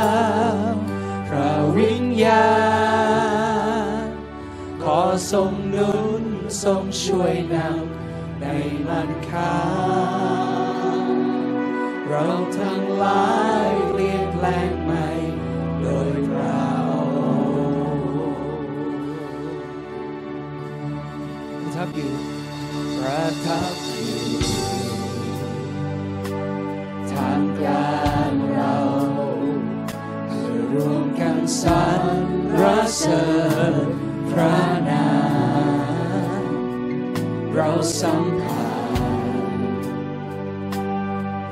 [5.31, 6.25] ทรงนุน
[6.63, 8.45] ทรงช่วยนำใน
[8.87, 9.55] มันค้า
[12.07, 12.25] เรา
[12.57, 13.29] ทั้งหลา
[13.69, 15.07] ยเปลี่ยนแปลงใหม่
[15.81, 16.63] โดยพระ
[21.61, 22.15] ประทับอยู่
[22.99, 24.19] ประทับอยู่
[27.11, 28.77] ทางกลางเรา
[30.29, 32.05] เพื่อรวมกันสรร
[32.97, 33.25] เสริ
[33.73, 33.75] ญ
[34.31, 34.74] พระ
[37.85, 38.89] เราสัมผัส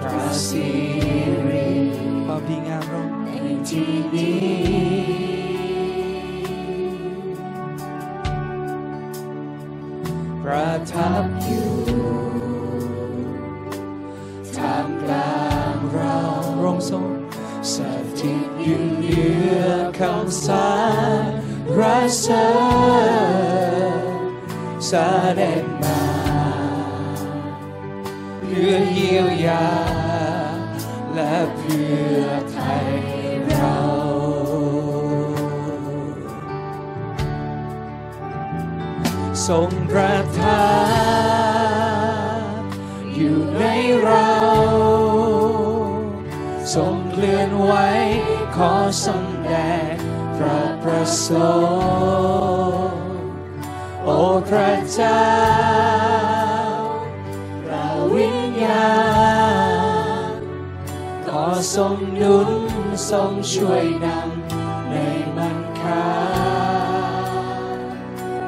[0.02, 0.68] พระสิ
[1.48, 1.70] ริ
[2.24, 3.28] ความดีงามเราใน
[3.68, 4.46] ที่นี้
[10.42, 11.72] ประทับอยู่
[14.56, 16.18] ท่ามกลางเรา
[16.62, 17.08] รงทรง
[17.74, 17.76] ส
[18.18, 19.22] ถิตอยู่เหนื
[19.60, 19.64] อ
[19.98, 20.72] คำสร
[21.80, 21.82] ร
[22.20, 22.48] เสริ
[23.06, 23.42] ญ
[24.86, 24.92] เส
[25.40, 25.71] ด็จ
[28.76, 29.68] อเยียวยา
[31.14, 32.88] และเพื่อไทย
[33.48, 33.80] เรา
[39.48, 40.66] ทรงประทา
[42.40, 42.52] น
[43.14, 43.64] อยู่ใน
[44.02, 44.34] เรา
[46.74, 47.72] ทรงเคลื่อนไหว
[48.56, 48.72] ขอ
[49.06, 49.52] สำแด
[49.92, 49.94] ง
[50.36, 51.30] พระประส
[52.88, 53.04] งค์
[54.04, 55.24] โอ้พระเจ้า
[61.74, 62.50] ทรงนุน
[63.10, 64.94] ทรงช่วยนำใน
[65.36, 66.06] มันคา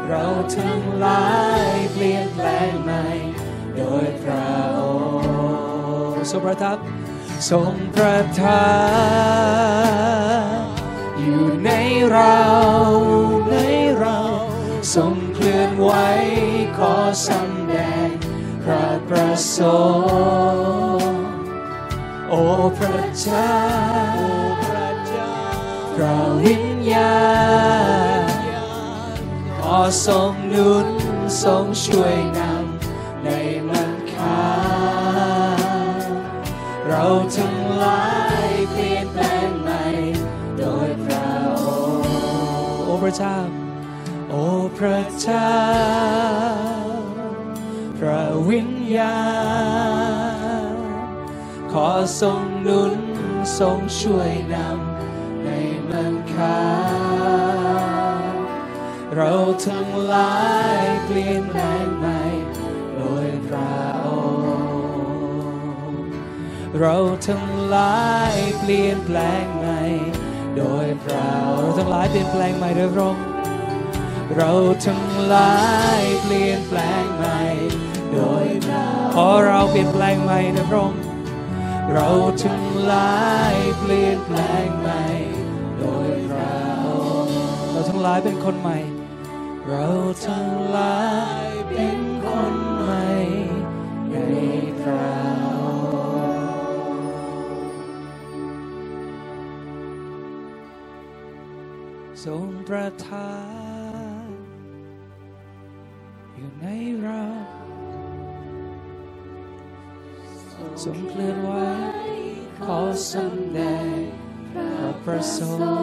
[0.07, 0.24] เรา
[0.57, 1.27] ทั้งหลา
[1.68, 3.05] ยเปลี่ยนแปลงใหม่
[3.77, 4.48] โดยพระ
[4.79, 4.81] อ
[6.11, 6.79] งค์ทรงประทับ
[7.50, 8.64] ทรงประทั
[10.57, 10.64] บ
[11.18, 11.70] อยู่ใน
[12.11, 12.42] เรา
[13.50, 13.57] ใน
[13.98, 14.20] เรา
[14.94, 15.90] ทรงเคลื่อนไหว
[16.79, 16.94] ขอ
[17.29, 17.74] สำแด
[18.07, 18.09] ง
[18.62, 19.59] พระประส
[20.55, 20.83] งค์
[22.34, 22.44] อ้
[22.78, 23.54] พระเจ้า
[25.94, 27.16] พระวิญญา
[28.20, 28.22] ณ
[29.58, 30.88] ขอทรงหนุน
[31.42, 33.28] ทรงช่วยนำใน
[33.68, 34.44] มันคา
[36.86, 37.04] เรา
[37.36, 38.06] ทั้งหลา
[38.46, 39.82] ยเปลี่ยนแปลงใหม่
[40.58, 41.26] โดยพระ
[41.58, 41.68] อ
[42.00, 42.12] งค์
[42.84, 43.36] โอ้พระเจ้า
[44.30, 44.44] โอ้
[44.78, 45.54] พระเจ้า
[47.98, 49.18] พระวิญญา
[49.82, 49.83] ณ
[51.78, 52.94] ขอทรงหนุน
[53.58, 55.48] ทรงช่วยนำใน
[55.88, 56.60] มันคา
[59.14, 59.32] เรา
[59.66, 60.34] ทั้งหลา
[60.80, 62.20] ยเปลี่ยนแปลงใหม่
[62.96, 63.74] โดยพระ
[64.06, 64.68] องค์
[66.78, 66.96] เรา
[67.28, 69.80] ทั้งหลายเปลี่ยนแปลงใหม่
[70.56, 73.24] โดยพระองค์เราทั้งหลายเปลี่ยนแปลงใหม่โดยพระองค์
[74.37, 74.52] เรา
[74.87, 75.54] ทั้งหลา
[75.98, 77.40] ยเปลี่ยนแปลงใหม่
[78.12, 81.00] โดยพระองค์ขอเราเปลี่ยนแปลงใหม่โดยพระองค์
[81.92, 82.08] เรา
[82.44, 83.18] ทั้งหลา
[83.52, 85.02] ยเปลี่ยนแปลงใหม่
[85.78, 86.88] โดยพระอ
[87.26, 87.36] งค์
[87.70, 88.78] เราทั้งหลายเป็นคนใหม่
[89.66, 89.86] เรา
[90.26, 90.98] ทั้งหลา
[91.44, 93.06] ยเป็นคนใหม่
[94.10, 94.16] ใน
[94.80, 95.14] พระ
[102.24, 103.34] ทรงประทา
[104.26, 104.28] น
[106.34, 106.66] อยู่ใน
[107.02, 107.24] เรา
[110.82, 111.52] ทรงเคลื่อนไหว
[112.64, 112.80] ขอ
[113.12, 113.60] สำแด
[113.96, 113.98] ง
[114.52, 115.74] พระประสงค์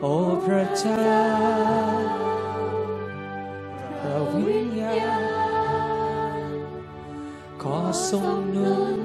[0.00, 0.14] โอ้
[0.44, 1.22] พระเจ้า
[4.00, 4.96] พระวิญญา
[6.38, 6.40] ณ
[7.62, 8.98] ขอทรงนุน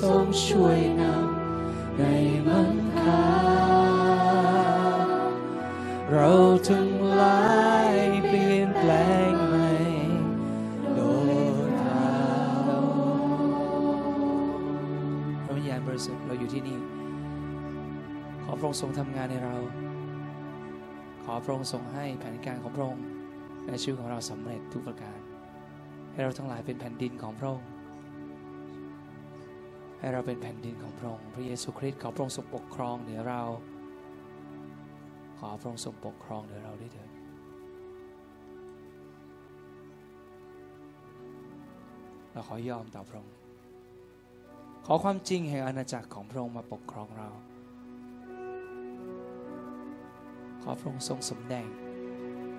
[0.00, 2.02] ทรงช่วยนำใน
[2.46, 2.72] มัน
[3.02, 3.24] คา
[6.10, 6.32] เรา
[6.68, 7.59] ทั้งหลาย
[15.90, 16.78] บริสุทธิ์เราอยู่ที่นี่
[18.44, 19.56] ขอพระองค์ทรงทำงานในเรา
[21.24, 23.04] ขอพระองค์ทรงให้แผนการของพระองค์
[23.66, 25.18] ในชีวิตของเราสำเร็จทุกประการ
[26.12, 27.68] ให้เราทั้งหลายเป็นแผ่นดินของพระองค์
[29.98, 33.42] ให้เราเป็นแผ่นดินของพระองค์พระเยซูคริสต์ขอพระองค์ทรงปกครองเหนือเรา
[35.38, 37.10] ขอพระองค์ทรงปกครองเหนือเราด้วยเถิด
[42.32, 43.39] เราขอยอมต่อพระองค์
[44.92, 47.28] อความจริงแห่งอาณาจักรของพระองค์มาปกครองเรา
[50.62, 51.68] ขอพระองค์ทรงสมแดง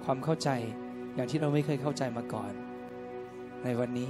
[0.03, 0.49] ความเข้าใจ
[1.15, 2.51] อย่างที่เราไม่เคยเข้าใจมาก่อน
[3.63, 4.09] ในวันนี้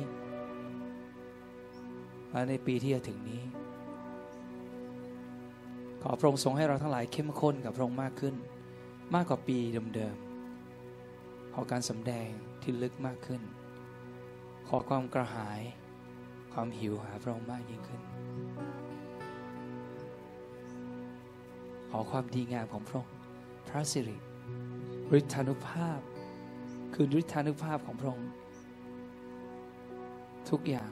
[2.31, 3.41] และในปีที่จะถึงนี้
[6.01, 8.35] ขอพระองค์ทรงให้เราทั้งหลายเข้มข้นกับพระองค์มากขึ้น
[9.13, 9.57] มากกว่าปี
[9.95, 12.27] เดิมๆขอการสำแดง
[12.61, 13.41] ที่ลึกมากขึ้น
[14.67, 15.61] ขอความกระหาย
[16.53, 18.01] ความหิวหาพระองค์มากยิ่งขึ้น
[21.91, 23.15] ขอความดีงามของพระองค์
[23.67, 24.17] พระสิริ
[25.17, 25.99] ฤทธานุภาพ
[26.93, 28.31] คือฤทธานุภาพของพระองค์
[30.49, 30.91] ทุกอย่าง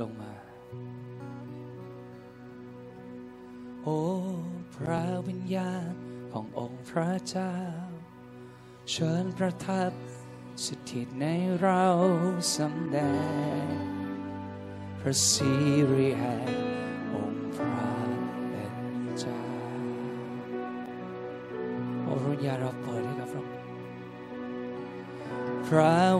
[0.00, 0.34] ลงมา
[3.82, 4.00] โอ้
[4.76, 5.92] พระวิญญาณ
[6.32, 7.54] ขององค์พระเจ้า
[8.90, 9.92] เชิญประทับ
[10.64, 11.26] สถิตใน
[11.60, 11.84] เรา
[12.56, 12.98] สำแด
[13.64, 13.74] ง
[15.00, 15.52] พระสิ
[15.92, 16.36] ริแห่
[16.76, 16.77] ง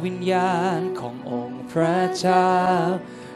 [0.05, 2.53] วิญญาณขององค์พระเจ้า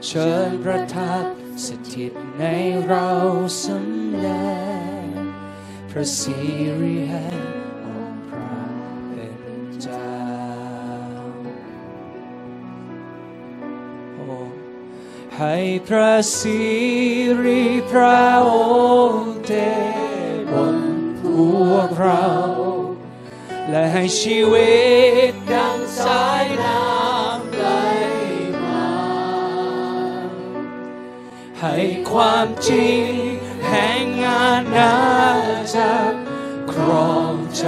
[0.07, 1.25] เชิญประทับ
[1.67, 2.45] สถิตใน
[2.87, 3.09] เรา
[3.65, 4.29] สำแด
[5.03, 5.05] ง
[5.91, 6.39] พระสิ
[6.81, 7.41] ริแห่ง
[7.85, 8.55] องค์พระ
[9.11, 9.39] เป็น
[9.83, 10.17] เจ้า
[14.15, 14.31] โอ้
[15.39, 15.57] ให้
[15.89, 16.61] พระสิ
[17.45, 18.55] ริพระอ
[19.11, 19.53] งค์เท
[20.51, 20.79] บน
[21.21, 21.23] พ
[21.71, 22.27] วกเรา
[23.71, 24.73] และให้ชีวิ
[25.31, 27.67] ตดัง สายน้ำไหล
[28.65, 28.93] มา
[31.61, 31.77] ให้
[32.11, 33.11] ความจริง
[33.69, 34.95] แห่งงานนา
[35.75, 35.93] จะ
[36.73, 37.67] ครองใจ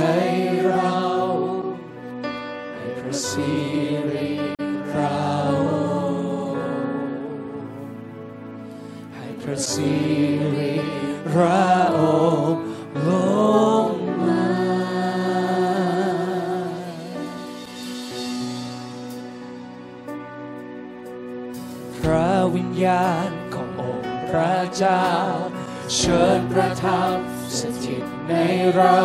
[28.72, 28.98] เรา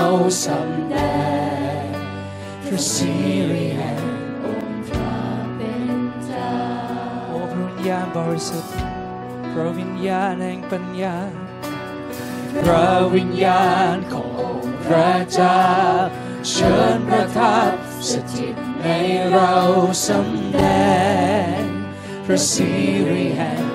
[0.45, 0.95] สำแด
[1.81, 1.85] ง
[2.65, 3.13] พระสิ
[3.51, 4.01] ริแห่ง
[4.43, 5.17] องค์พระ
[5.55, 6.55] เป็นเจ้า
[7.27, 8.75] โอ้พระวิญญาณบริสุทธิ์
[9.51, 11.17] พระวิญญาณแห่งปัญญา
[12.63, 15.63] พระวิญญาณขององค์พระเจ้า
[16.49, 17.73] เชิญประทับ
[18.09, 18.87] สถิตใน
[19.31, 19.53] เรา
[20.07, 20.59] สำแด
[21.59, 21.61] ง
[22.25, 22.69] พระสิ
[23.09, 23.68] ริแห่งอง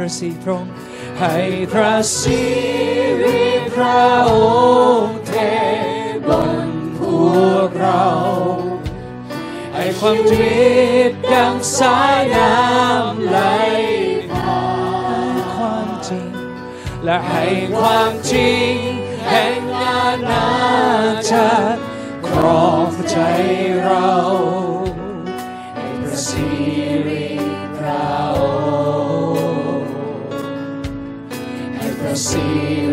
[0.00, 0.72] ระสิริพระองค์
[1.20, 1.36] ให้
[1.72, 2.42] พระสิ
[3.22, 3.44] ริ
[3.74, 4.32] พระอ
[5.02, 5.32] งค์เท
[6.26, 6.28] บ
[6.66, 7.00] นพ
[7.42, 8.06] วกเรา
[9.74, 10.58] ให้ความทิ
[11.08, 13.38] พย์ดังสายน้ำไหล
[14.32, 14.66] ผ่า
[15.32, 16.30] นความจริง
[17.04, 17.46] และให้
[17.78, 18.74] ความจริง
[19.28, 20.48] แห่งนานา
[21.30, 21.48] จะ
[22.26, 23.16] ครองใจ
[23.82, 24.10] เรา
[32.10, 32.46] ให้พระสิ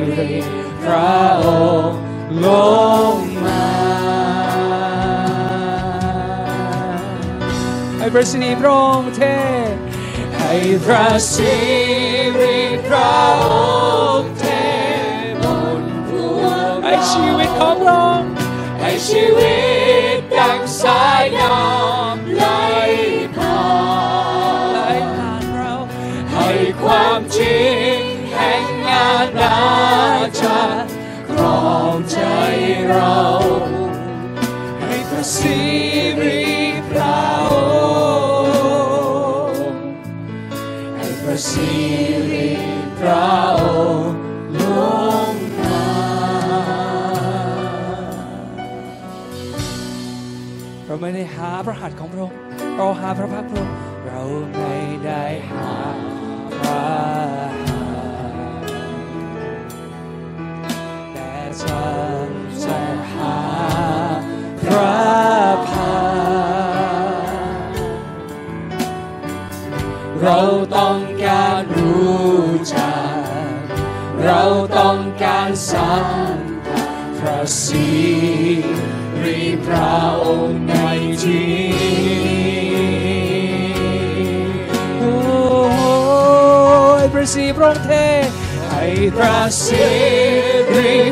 [0.09, 0.35] ริ
[0.83, 1.15] พระ
[1.45, 1.47] อ
[1.87, 1.99] งค์
[2.45, 2.47] ล
[3.13, 3.15] ง
[3.45, 3.65] มา
[7.97, 8.57] ให้พระสิริพ
[32.89, 33.17] เรา
[34.81, 35.57] ให้พระสิ
[36.21, 36.41] ริ
[36.89, 37.17] พระ
[37.51, 37.55] อ
[39.49, 39.81] งค์
[40.97, 41.71] ให้พระสิ
[42.29, 42.49] ริ
[42.99, 43.27] พระ
[43.61, 43.63] อ
[43.97, 44.17] งค์
[44.59, 44.61] ล
[45.31, 45.81] งมา
[50.85, 52.37] เราไม่ได้หาพระหัตถ์ของพระองค์
[52.75, 53.75] เราหาพระพักตร์พระองค์
[54.05, 54.21] เรา
[54.55, 54.75] ไม่
[55.05, 55.71] ได้หา
[56.57, 57.66] พระ
[61.59, 70.43] เรา
[70.77, 72.41] ต้องการรู้
[72.73, 73.57] จัก
[74.23, 74.43] เรา
[74.77, 75.93] ต้องการสั
[76.35, 76.37] ม
[76.67, 76.89] ผัส
[77.19, 77.89] พระสิ
[79.23, 80.73] ริพระองค์ใน
[81.23, 81.57] ที่
[84.99, 85.15] โอ้
[87.01, 87.91] ยพระสิริพระองเท
[88.69, 88.85] ให้
[89.15, 90.26] พระสิริ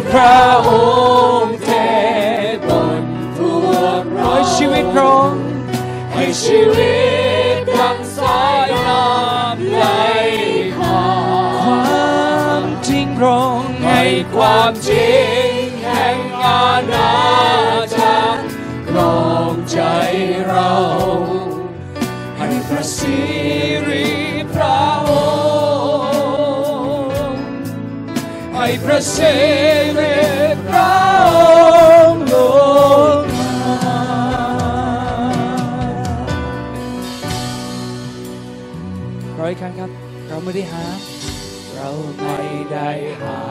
[0.10, 0.70] พระอ
[1.43, 1.70] งค์เท
[2.68, 2.70] บ
[3.02, 3.04] น
[3.38, 5.43] พวกเราให้ชีวิตพระองค์
[6.14, 6.96] ให้ชีวิ
[7.56, 9.86] ตดังสายน้ำไหล
[10.78, 11.26] ผ่า
[12.62, 12.64] น
[13.18, 14.02] พระองค์ให้
[14.36, 15.16] ความจริ
[15.48, 15.52] ง
[15.84, 17.14] แห่งอาณา
[17.98, 18.41] จักร
[18.89, 19.80] ครองใจ
[20.48, 20.74] เรา
[28.86, 29.33] พระสิ
[29.97, 30.15] ริ
[30.67, 30.93] พระ
[31.38, 31.39] อ
[32.11, 32.36] งค์ล
[33.15, 33.51] งมา
[39.39, 39.89] ร้อยครั้งครับ
[40.27, 40.86] เราไม่ได้หา
[41.75, 42.39] เราไม่
[42.71, 42.89] ได้
[43.21, 43.45] หา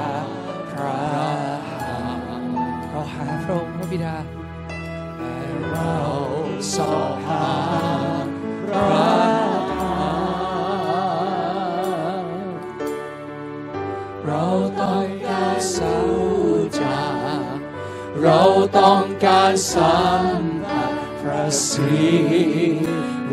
[18.77, 19.99] ต้องการสั
[20.41, 21.95] มผัสพระสิ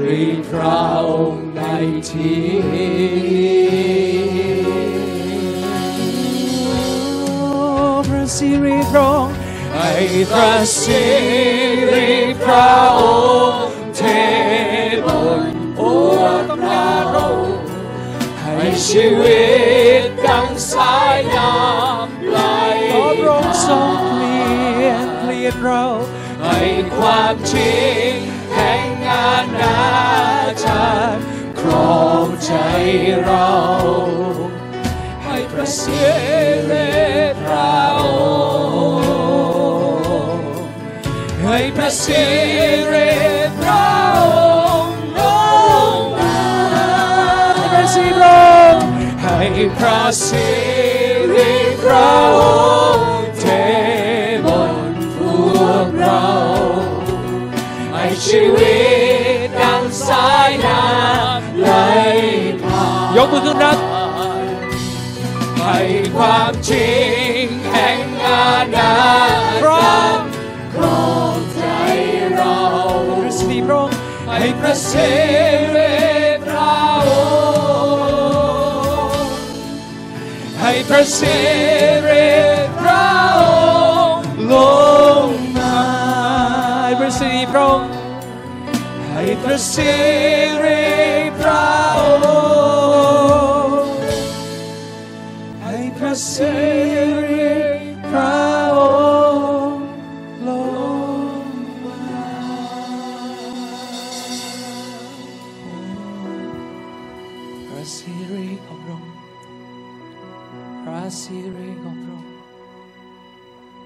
[0.05, 1.61] ริพระองค์ใน
[2.09, 2.47] ที่
[8.07, 9.35] พระสิริพระองค์
[9.75, 9.91] ให้
[10.31, 11.03] พระสิ
[11.91, 12.11] ริ
[12.43, 13.01] พระอ
[13.51, 14.01] งค์เท
[15.05, 15.07] บ
[15.39, 15.41] น
[15.77, 17.27] พวกเรา
[18.39, 19.43] ให้ชีวิ
[20.01, 22.00] ตดังสายน้ำ
[25.51, 25.83] ยนเรา
[26.43, 26.59] ให้
[26.97, 28.13] ความจริง
[28.55, 29.79] แห่งงานนา
[30.65, 31.19] จักร
[31.59, 32.53] ครองใจ
[33.23, 33.55] เรา
[35.23, 36.03] ให้พระสิ
[36.69, 36.89] ริ
[37.41, 38.01] พระอ
[39.13, 40.47] งค์
[41.43, 42.23] ให้พระสิ
[42.91, 43.11] ริ
[43.59, 43.87] พระ
[44.17, 44.19] อ
[44.83, 45.21] งค์ล
[45.97, 46.41] งมา
[47.71, 48.85] พระสิริพระองค์
[49.21, 50.47] ให้พระสิ
[51.33, 52.30] ริพระ
[66.69, 66.91] จริ
[67.43, 68.93] งแห่งอาณา
[69.37, 69.69] จักร
[70.73, 71.61] ครองใจ
[72.33, 72.57] เรา
[73.21, 73.97] พระสิริพระองค์
[74.29, 75.11] ให้พระสิ
[75.75, 75.93] ริ
[76.45, 76.75] พระ
[77.07, 77.11] อ
[79.15, 79.33] งค์
[80.59, 81.37] ให้พระสิ
[82.07, 82.29] ริ
[82.79, 83.05] พระ
[83.37, 83.41] อ
[84.13, 84.53] งค์ล
[85.25, 85.77] งมา
[86.81, 87.89] ให้พระสิริพระองค์
[89.11, 89.93] ให้พระสิ
[90.63, 90.80] ริ
[96.11, 96.51] ระสิ
[97.29, 97.51] ริ
[98.09, 98.35] พระ
[98.77, 98.79] อ
[99.71, 99.87] งค์
[100.47, 100.49] ล
[101.43, 101.45] ง
[101.85, 101.99] มา
[107.67, 109.13] พระสิริของพระองค์
[110.83, 112.31] พระสิริของพระองค์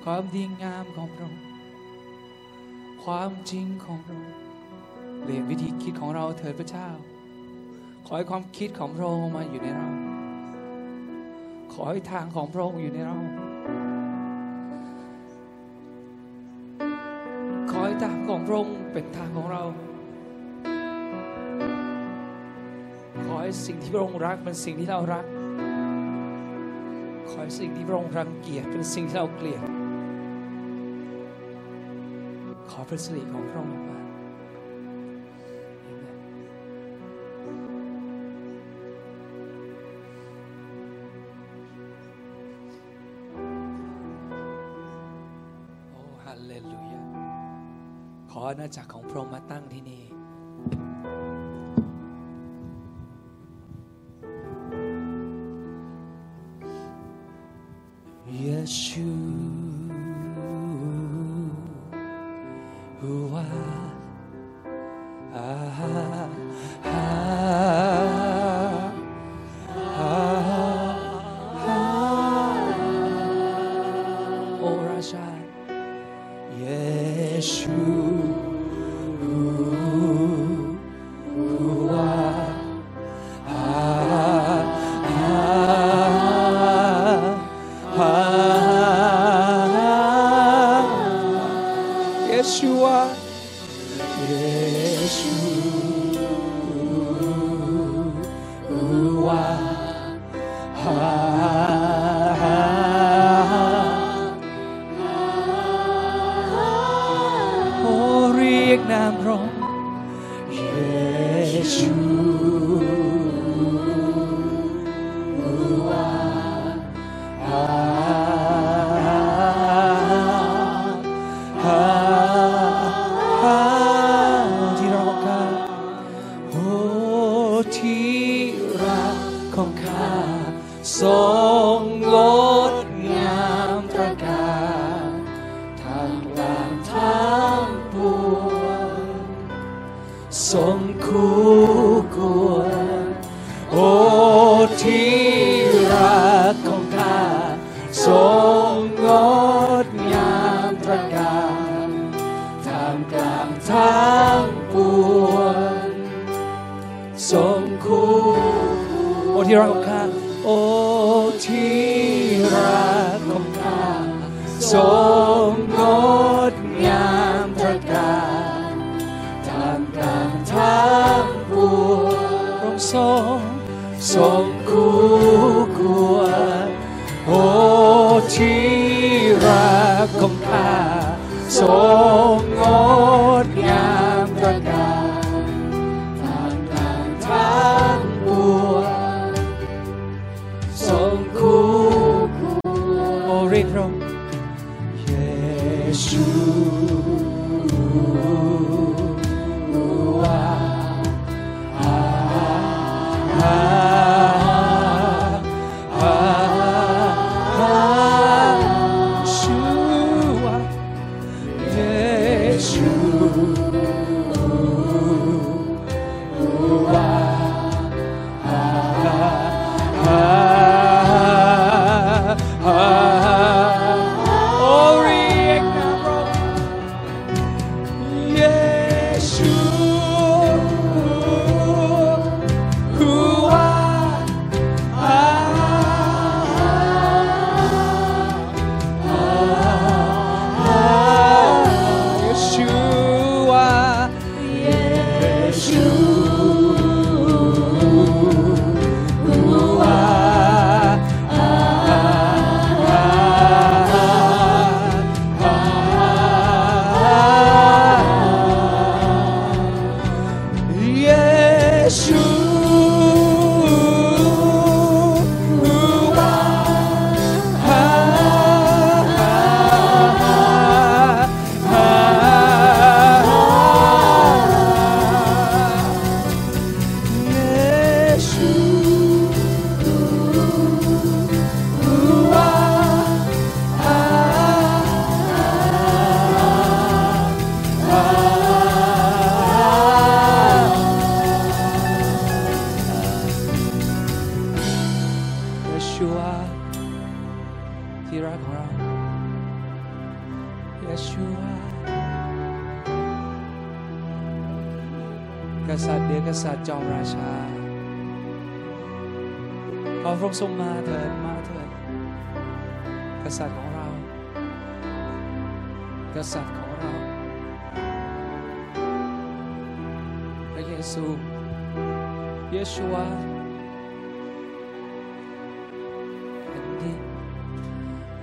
[0.04, 1.42] ความดีงามของพระองค์
[3.04, 4.36] ความจริงของพระองค์
[5.20, 6.88] เปลี่ยนวิธีคิดของเราเถิดพระเจ้า
[8.06, 9.90] ขอให้ความคิดของพระองค์มาอยู่ในเรา
[11.78, 13.18] ขอให้ทางของพระองค์อยู่ในเรา
[17.72, 19.64] ขอให้ทางของพระองค์เป็นทางของเรา
[23.26, 25.26] ขอให้สิ่งที่พระองค์รักเป็นสิ่งที่เรารัก
[27.30, 29.62] ขอให้สิ่งที่พระองค์รังเกียจเป็นสิ่งที่เราเกลียด
[32.70, 34.00] ขอพระสิริของพระองค์มา
[48.66, 48.95] ณาจักร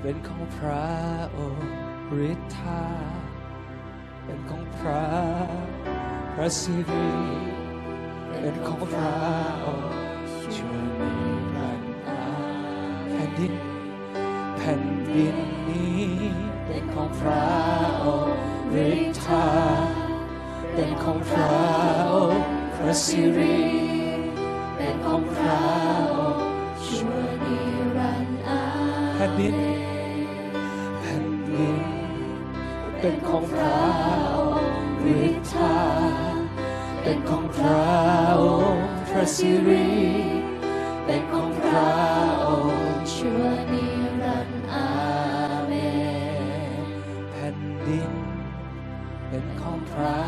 [0.04, 0.86] เป็นของพระ
[1.38, 1.70] องค์
[2.30, 2.84] ฤทธา
[4.24, 5.04] เป็นของพระ
[6.34, 7.10] พระสิริ
[8.40, 9.14] เป็นของพระ
[9.64, 9.96] องค์
[10.56, 11.12] ชั่วนิ
[11.56, 12.24] รันดร์อา
[13.08, 13.54] แผ่นดิน
[14.56, 14.82] แผ่น
[15.14, 15.36] ดิน
[15.68, 16.02] นี้
[16.66, 17.46] เป็นของพระ
[18.04, 18.38] องค์
[18.86, 19.46] ฤทธา
[20.74, 21.52] เป็นของพระ
[22.12, 22.44] องค์
[22.74, 23.58] พระสิริ
[24.76, 25.62] เป็นของพระ
[26.14, 26.44] องค์
[26.86, 27.58] ชั่วนิ
[27.96, 28.62] รันดร์อา
[29.16, 29.81] แผ่นดิน
[33.32, 33.76] ของพระ
[34.36, 34.72] องค์
[35.22, 35.76] ฤทธา
[37.02, 37.84] เป็นของพระ
[38.42, 39.88] องค์พระสิริ
[41.04, 41.92] เป็นของพระ
[42.46, 43.86] องค์ชั่วนิ
[44.22, 44.88] รันดร์อา
[45.66, 45.72] เม
[46.80, 46.84] น
[47.30, 48.10] แผ่นดิน
[49.28, 50.20] เป็นของพระ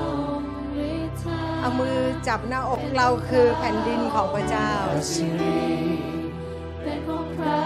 [0.00, 0.02] อ
[0.40, 0.52] งค์
[0.92, 1.98] ฤทธาเอามือ
[2.28, 5.60] จับหน้าอกเราคือแผ่นดินของพระเจ้าพระสิริ
[6.84, 7.60] เป็นของพระ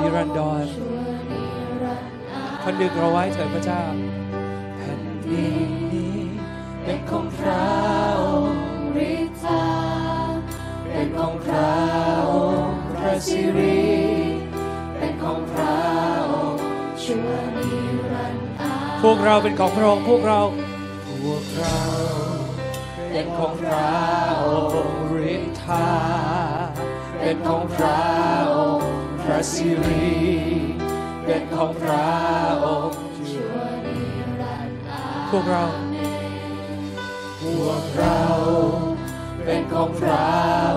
[0.00, 0.98] นิรันดรชั่ว
[1.30, 1.42] นิ
[1.82, 3.82] รันดร์อาพันดึกเราไว้เถิดพระเจ้า
[7.42, 7.66] พระ
[8.20, 8.60] องค์
[9.12, 9.66] ฤทธา
[10.84, 11.72] เป็นของพระ
[12.30, 13.86] องค์พระสิริ
[14.96, 15.76] เป็นของพระ
[16.30, 16.62] องค์
[17.02, 17.70] ชั่วนิ
[18.12, 20.40] รันดร์พวกเราเป็นของพระองค์พวกเรา
[21.22, 21.78] พวกเรา
[23.10, 23.92] เป็นของพระ
[24.46, 24.48] อ
[24.86, 25.88] งค์ฤทธา
[27.20, 28.02] เป็นของพระ
[28.54, 28.90] องค์
[29.22, 30.12] พระสิริ
[31.24, 32.06] เป็นของพระ
[32.64, 32.98] องค์
[33.30, 33.54] ชั่ว
[33.86, 33.98] นิ
[34.40, 35.64] รันดร์พวกเรา
[37.98, 38.20] เรา
[39.44, 40.26] เป็นของพระ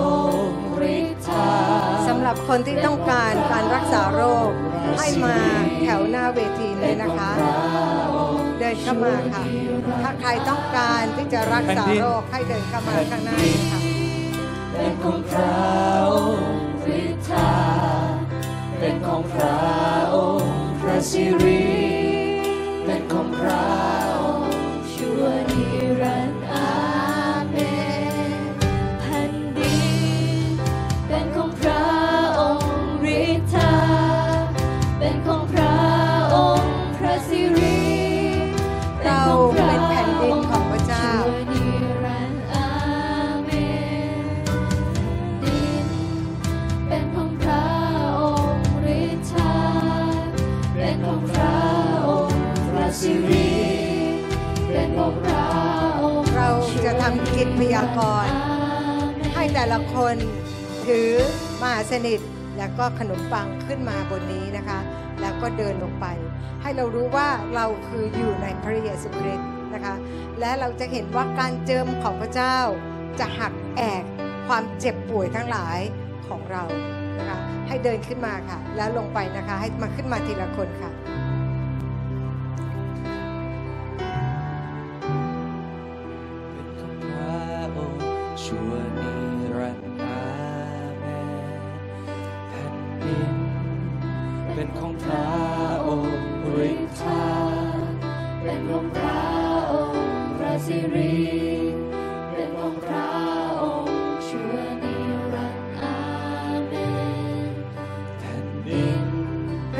[0.05, 0.07] อ
[0.49, 1.49] งค์ฤทธา
[2.07, 4.51] สำหรับคนที่ต้องการการรักษาโรค
[4.97, 5.35] ให้มา
[5.81, 7.31] แถวหน้าเวทีเลยนะคะ
[8.59, 9.43] เดินเข้ามาค่ะ
[10.03, 13.79] ถ้าใครต้องการที่จะรักษาโรคให้เดินเข้ามาข้างหน้านี้ค่ะ
[14.73, 15.55] เป็นของพระ
[16.09, 16.55] องค์
[17.01, 17.51] ฤทธา
[18.79, 19.57] เป็นของพระ
[20.13, 21.65] องค์พระสิริ
[22.85, 23.94] เป็นของพระ
[57.97, 58.27] กร
[59.35, 60.15] ให้แต่ละคน
[60.85, 61.09] ถือ
[61.63, 62.19] มาสนิท
[62.57, 64.79] แล้วก็ขนมปังขึ้นมาบนนี้นะคะ
[65.21, 66.05] แล้วก็เดินลงไป
[66.61, 69.95] ให้เรารู้ว่าเราคืออยู่ในพระเยซูคริสต์นะคะ
[70.39, 72.57] และเราจะเห็นว่าการเจิมของพระเจ้า
[73.19, 74.03] จะหักแอก
[74.47, 75.79] ความเจ็บป่วยทั้งหลาย
[76.27, 76.63] ของเรา
[77.19, 80.91] นะคะให้เดินขึ้นมาค่ะ แล้วลงไปนะคะ ให้มาขึ้นมาทีละคนค่ะ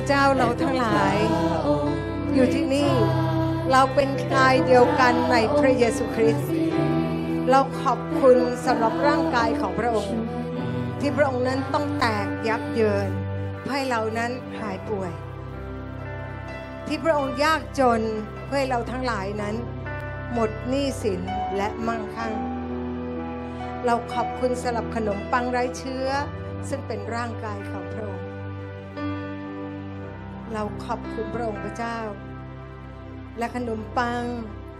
[0.08, 1.18] เจ้าเราทั้งหลาย
[2.34, 2.92] อยู่ที่นี่
[3.72, 6.50] เราเป็นกายเดียวกันในพระเยซูคริสต์
[7.50, 10.20] เราขอบคุณสำหรับร่างกายของพระองค์
[11.00, 13.10] ที่พระองค์นั้นต้องแตกยับเยิน
[13.64, 15.12] เพื่อให้เรานั้นหายป่วย
[16.88, 18.02] ที่พระองค์ยากจน
[18.46, 19.56] เพื่อให้เราทั้งหลายนั้น
[20.34, 21.22] หมดหนี้สิน
[21.58, 22.34] และมั่งคั่ง
[23.86, 26.08] เราขอบคุณสำหรับขนมปังไร้เชื้อ
[26.70, 28.15] ซึ่งเป็นร่างกายของพระองค์
[30.58, 32.00] เราขอบคุณพระองค์พระเจ้า
[33.38, 34.24] และขนมปัง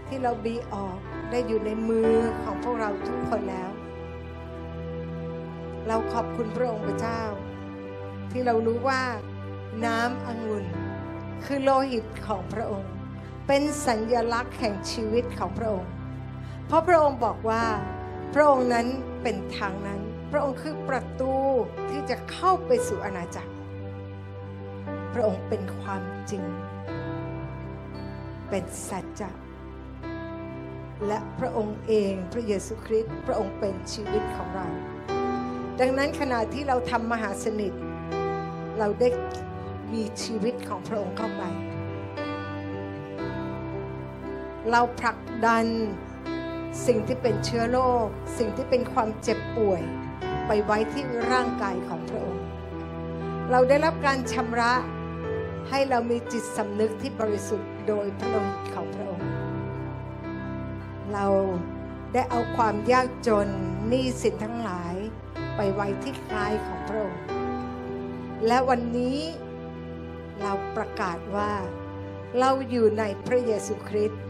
[0.08, 0.98] ที่เราบีออก
[1.30, 2.12] ได้อยู่ในมือ
[2.42, 3.70] ของพวกเราทุกคนแล้ว
[5.88, 7.22] เราขอบคุณพระองค์พระเจ้า
[8.30, 9.02] ที่เรารู้ว่า
[9.86, 10.64] น้ำองุ่น
[11.44, 12.92] คือโลหิตของพระองค์
[13.46, 15.90] เป็นสัญญลักษณ์แห่งชีวิตของพระองค์
[16.66, 17.64] เพราะพระองค์บอกว่า
[18.34, 18.86] พระองค์นั้น
[19.22, 20.00] เป็นทางนั้น
[20.32, 21.34] พระองค์คือประตู
[21.90, 23.50] ที่จะเข้าไปสู่อาณาจักร
[25.18, 26.44] ระองค์เป็นความจริง
[28.50, 29.30] เป็นสัจจะ
[31.06, 34.66] และพระองค์เองพระเยซูคริสต์พระองค์เป็นชีวิตของเรา
[35.80, 37.72] ดังนั้นขณะที่เราทำมหาสนิท
[38.78, 39.08] เราได้
[39.92, 41.42] มีชีวิตของพระองค์เข้าไป
[44.70, 45.66] เราผลักดัน
[46.86, 48.06] สิ่งที่เป็นเชื้อโรค
[48.38, 49.82] สิ่งที่เป็นความเจ็บป่วย
[50.46, 52.44] ไปไว้ที่ร่างกายของพระองค์
[53.50, 54.72] เราได้รับการชำระ
[55.68, 59.30] ให้เรามีจิตสำนึกที่บริสุทธิ์โดยพระโลหิตของพระองค์
[61.12, 61.26] เรา
[62.12, 63.48] ได้เอาความยากจน
[63.88, 64.94] หนี้สินทั้งหลาย
[65.56, 67.22] ไปไว้ที่กายของพระองค์
[68.46, 69.18] และวันนี้
[70.42, 71.52] เราประกาศว่า
[72.38, 74.22] เราอยู่ในพระเยซูคริสต์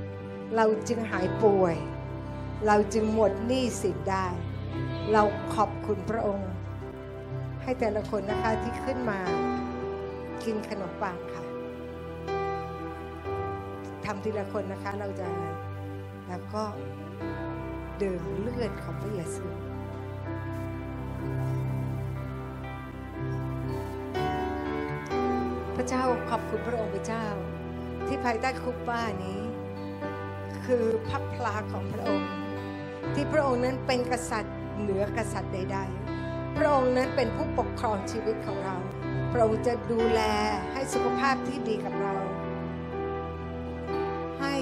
[0.57, 1.77] เราจึงหายป่วย
[2.67, 4.27] เราจึงหมดหนี้สินได้
[5.13, 5.23] เรา
[5.55, 6.51] ขอบคุณพระองค์
[7.63, 9.21] ให้แต่ละคนนะคะที่ขึ้นมา
[10.45, 11.43] กินขนมปังค่ะ
[14.05, 15.27] ทำทีละคนนะคะ เราจะ
[16.29, 16.63] แล้วก็
[18.03, 19.47] ดื่มเลือดของพระเยซู
[25.77, 27.27] พระเจ้าขอบคุณพระองค์พระเจ้า
[28.07, 29.41] ที่ภายใต้คุปบ้านี้
[30.65, 32.31] คือพระพลาของพระองค์
[33.15, 35.79] ที่พระองค์นั้นเป็นกษัตริย์เหนือกษัตริย์ใด
[36.19, 38.77] ๆ พระองค์นั้นเป็นผู้ปกครองชีวิตของเรา
[39.37, 40.21] ระองค์จะดูแล
[40.73, 42.15] ให้สุขภาพที่ดีกับเรา
[44.41, 44.55] ให้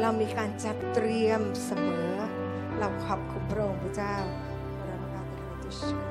[0.00, 2.10] เรามีการจัดเตรียมเสมอ
[2.78, 4.16] เราขอบคุณพระองค์พระเจ้า
[4.84, 6.06] เย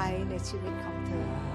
[0.00, 1.47] ไปในชีวิตของเธอ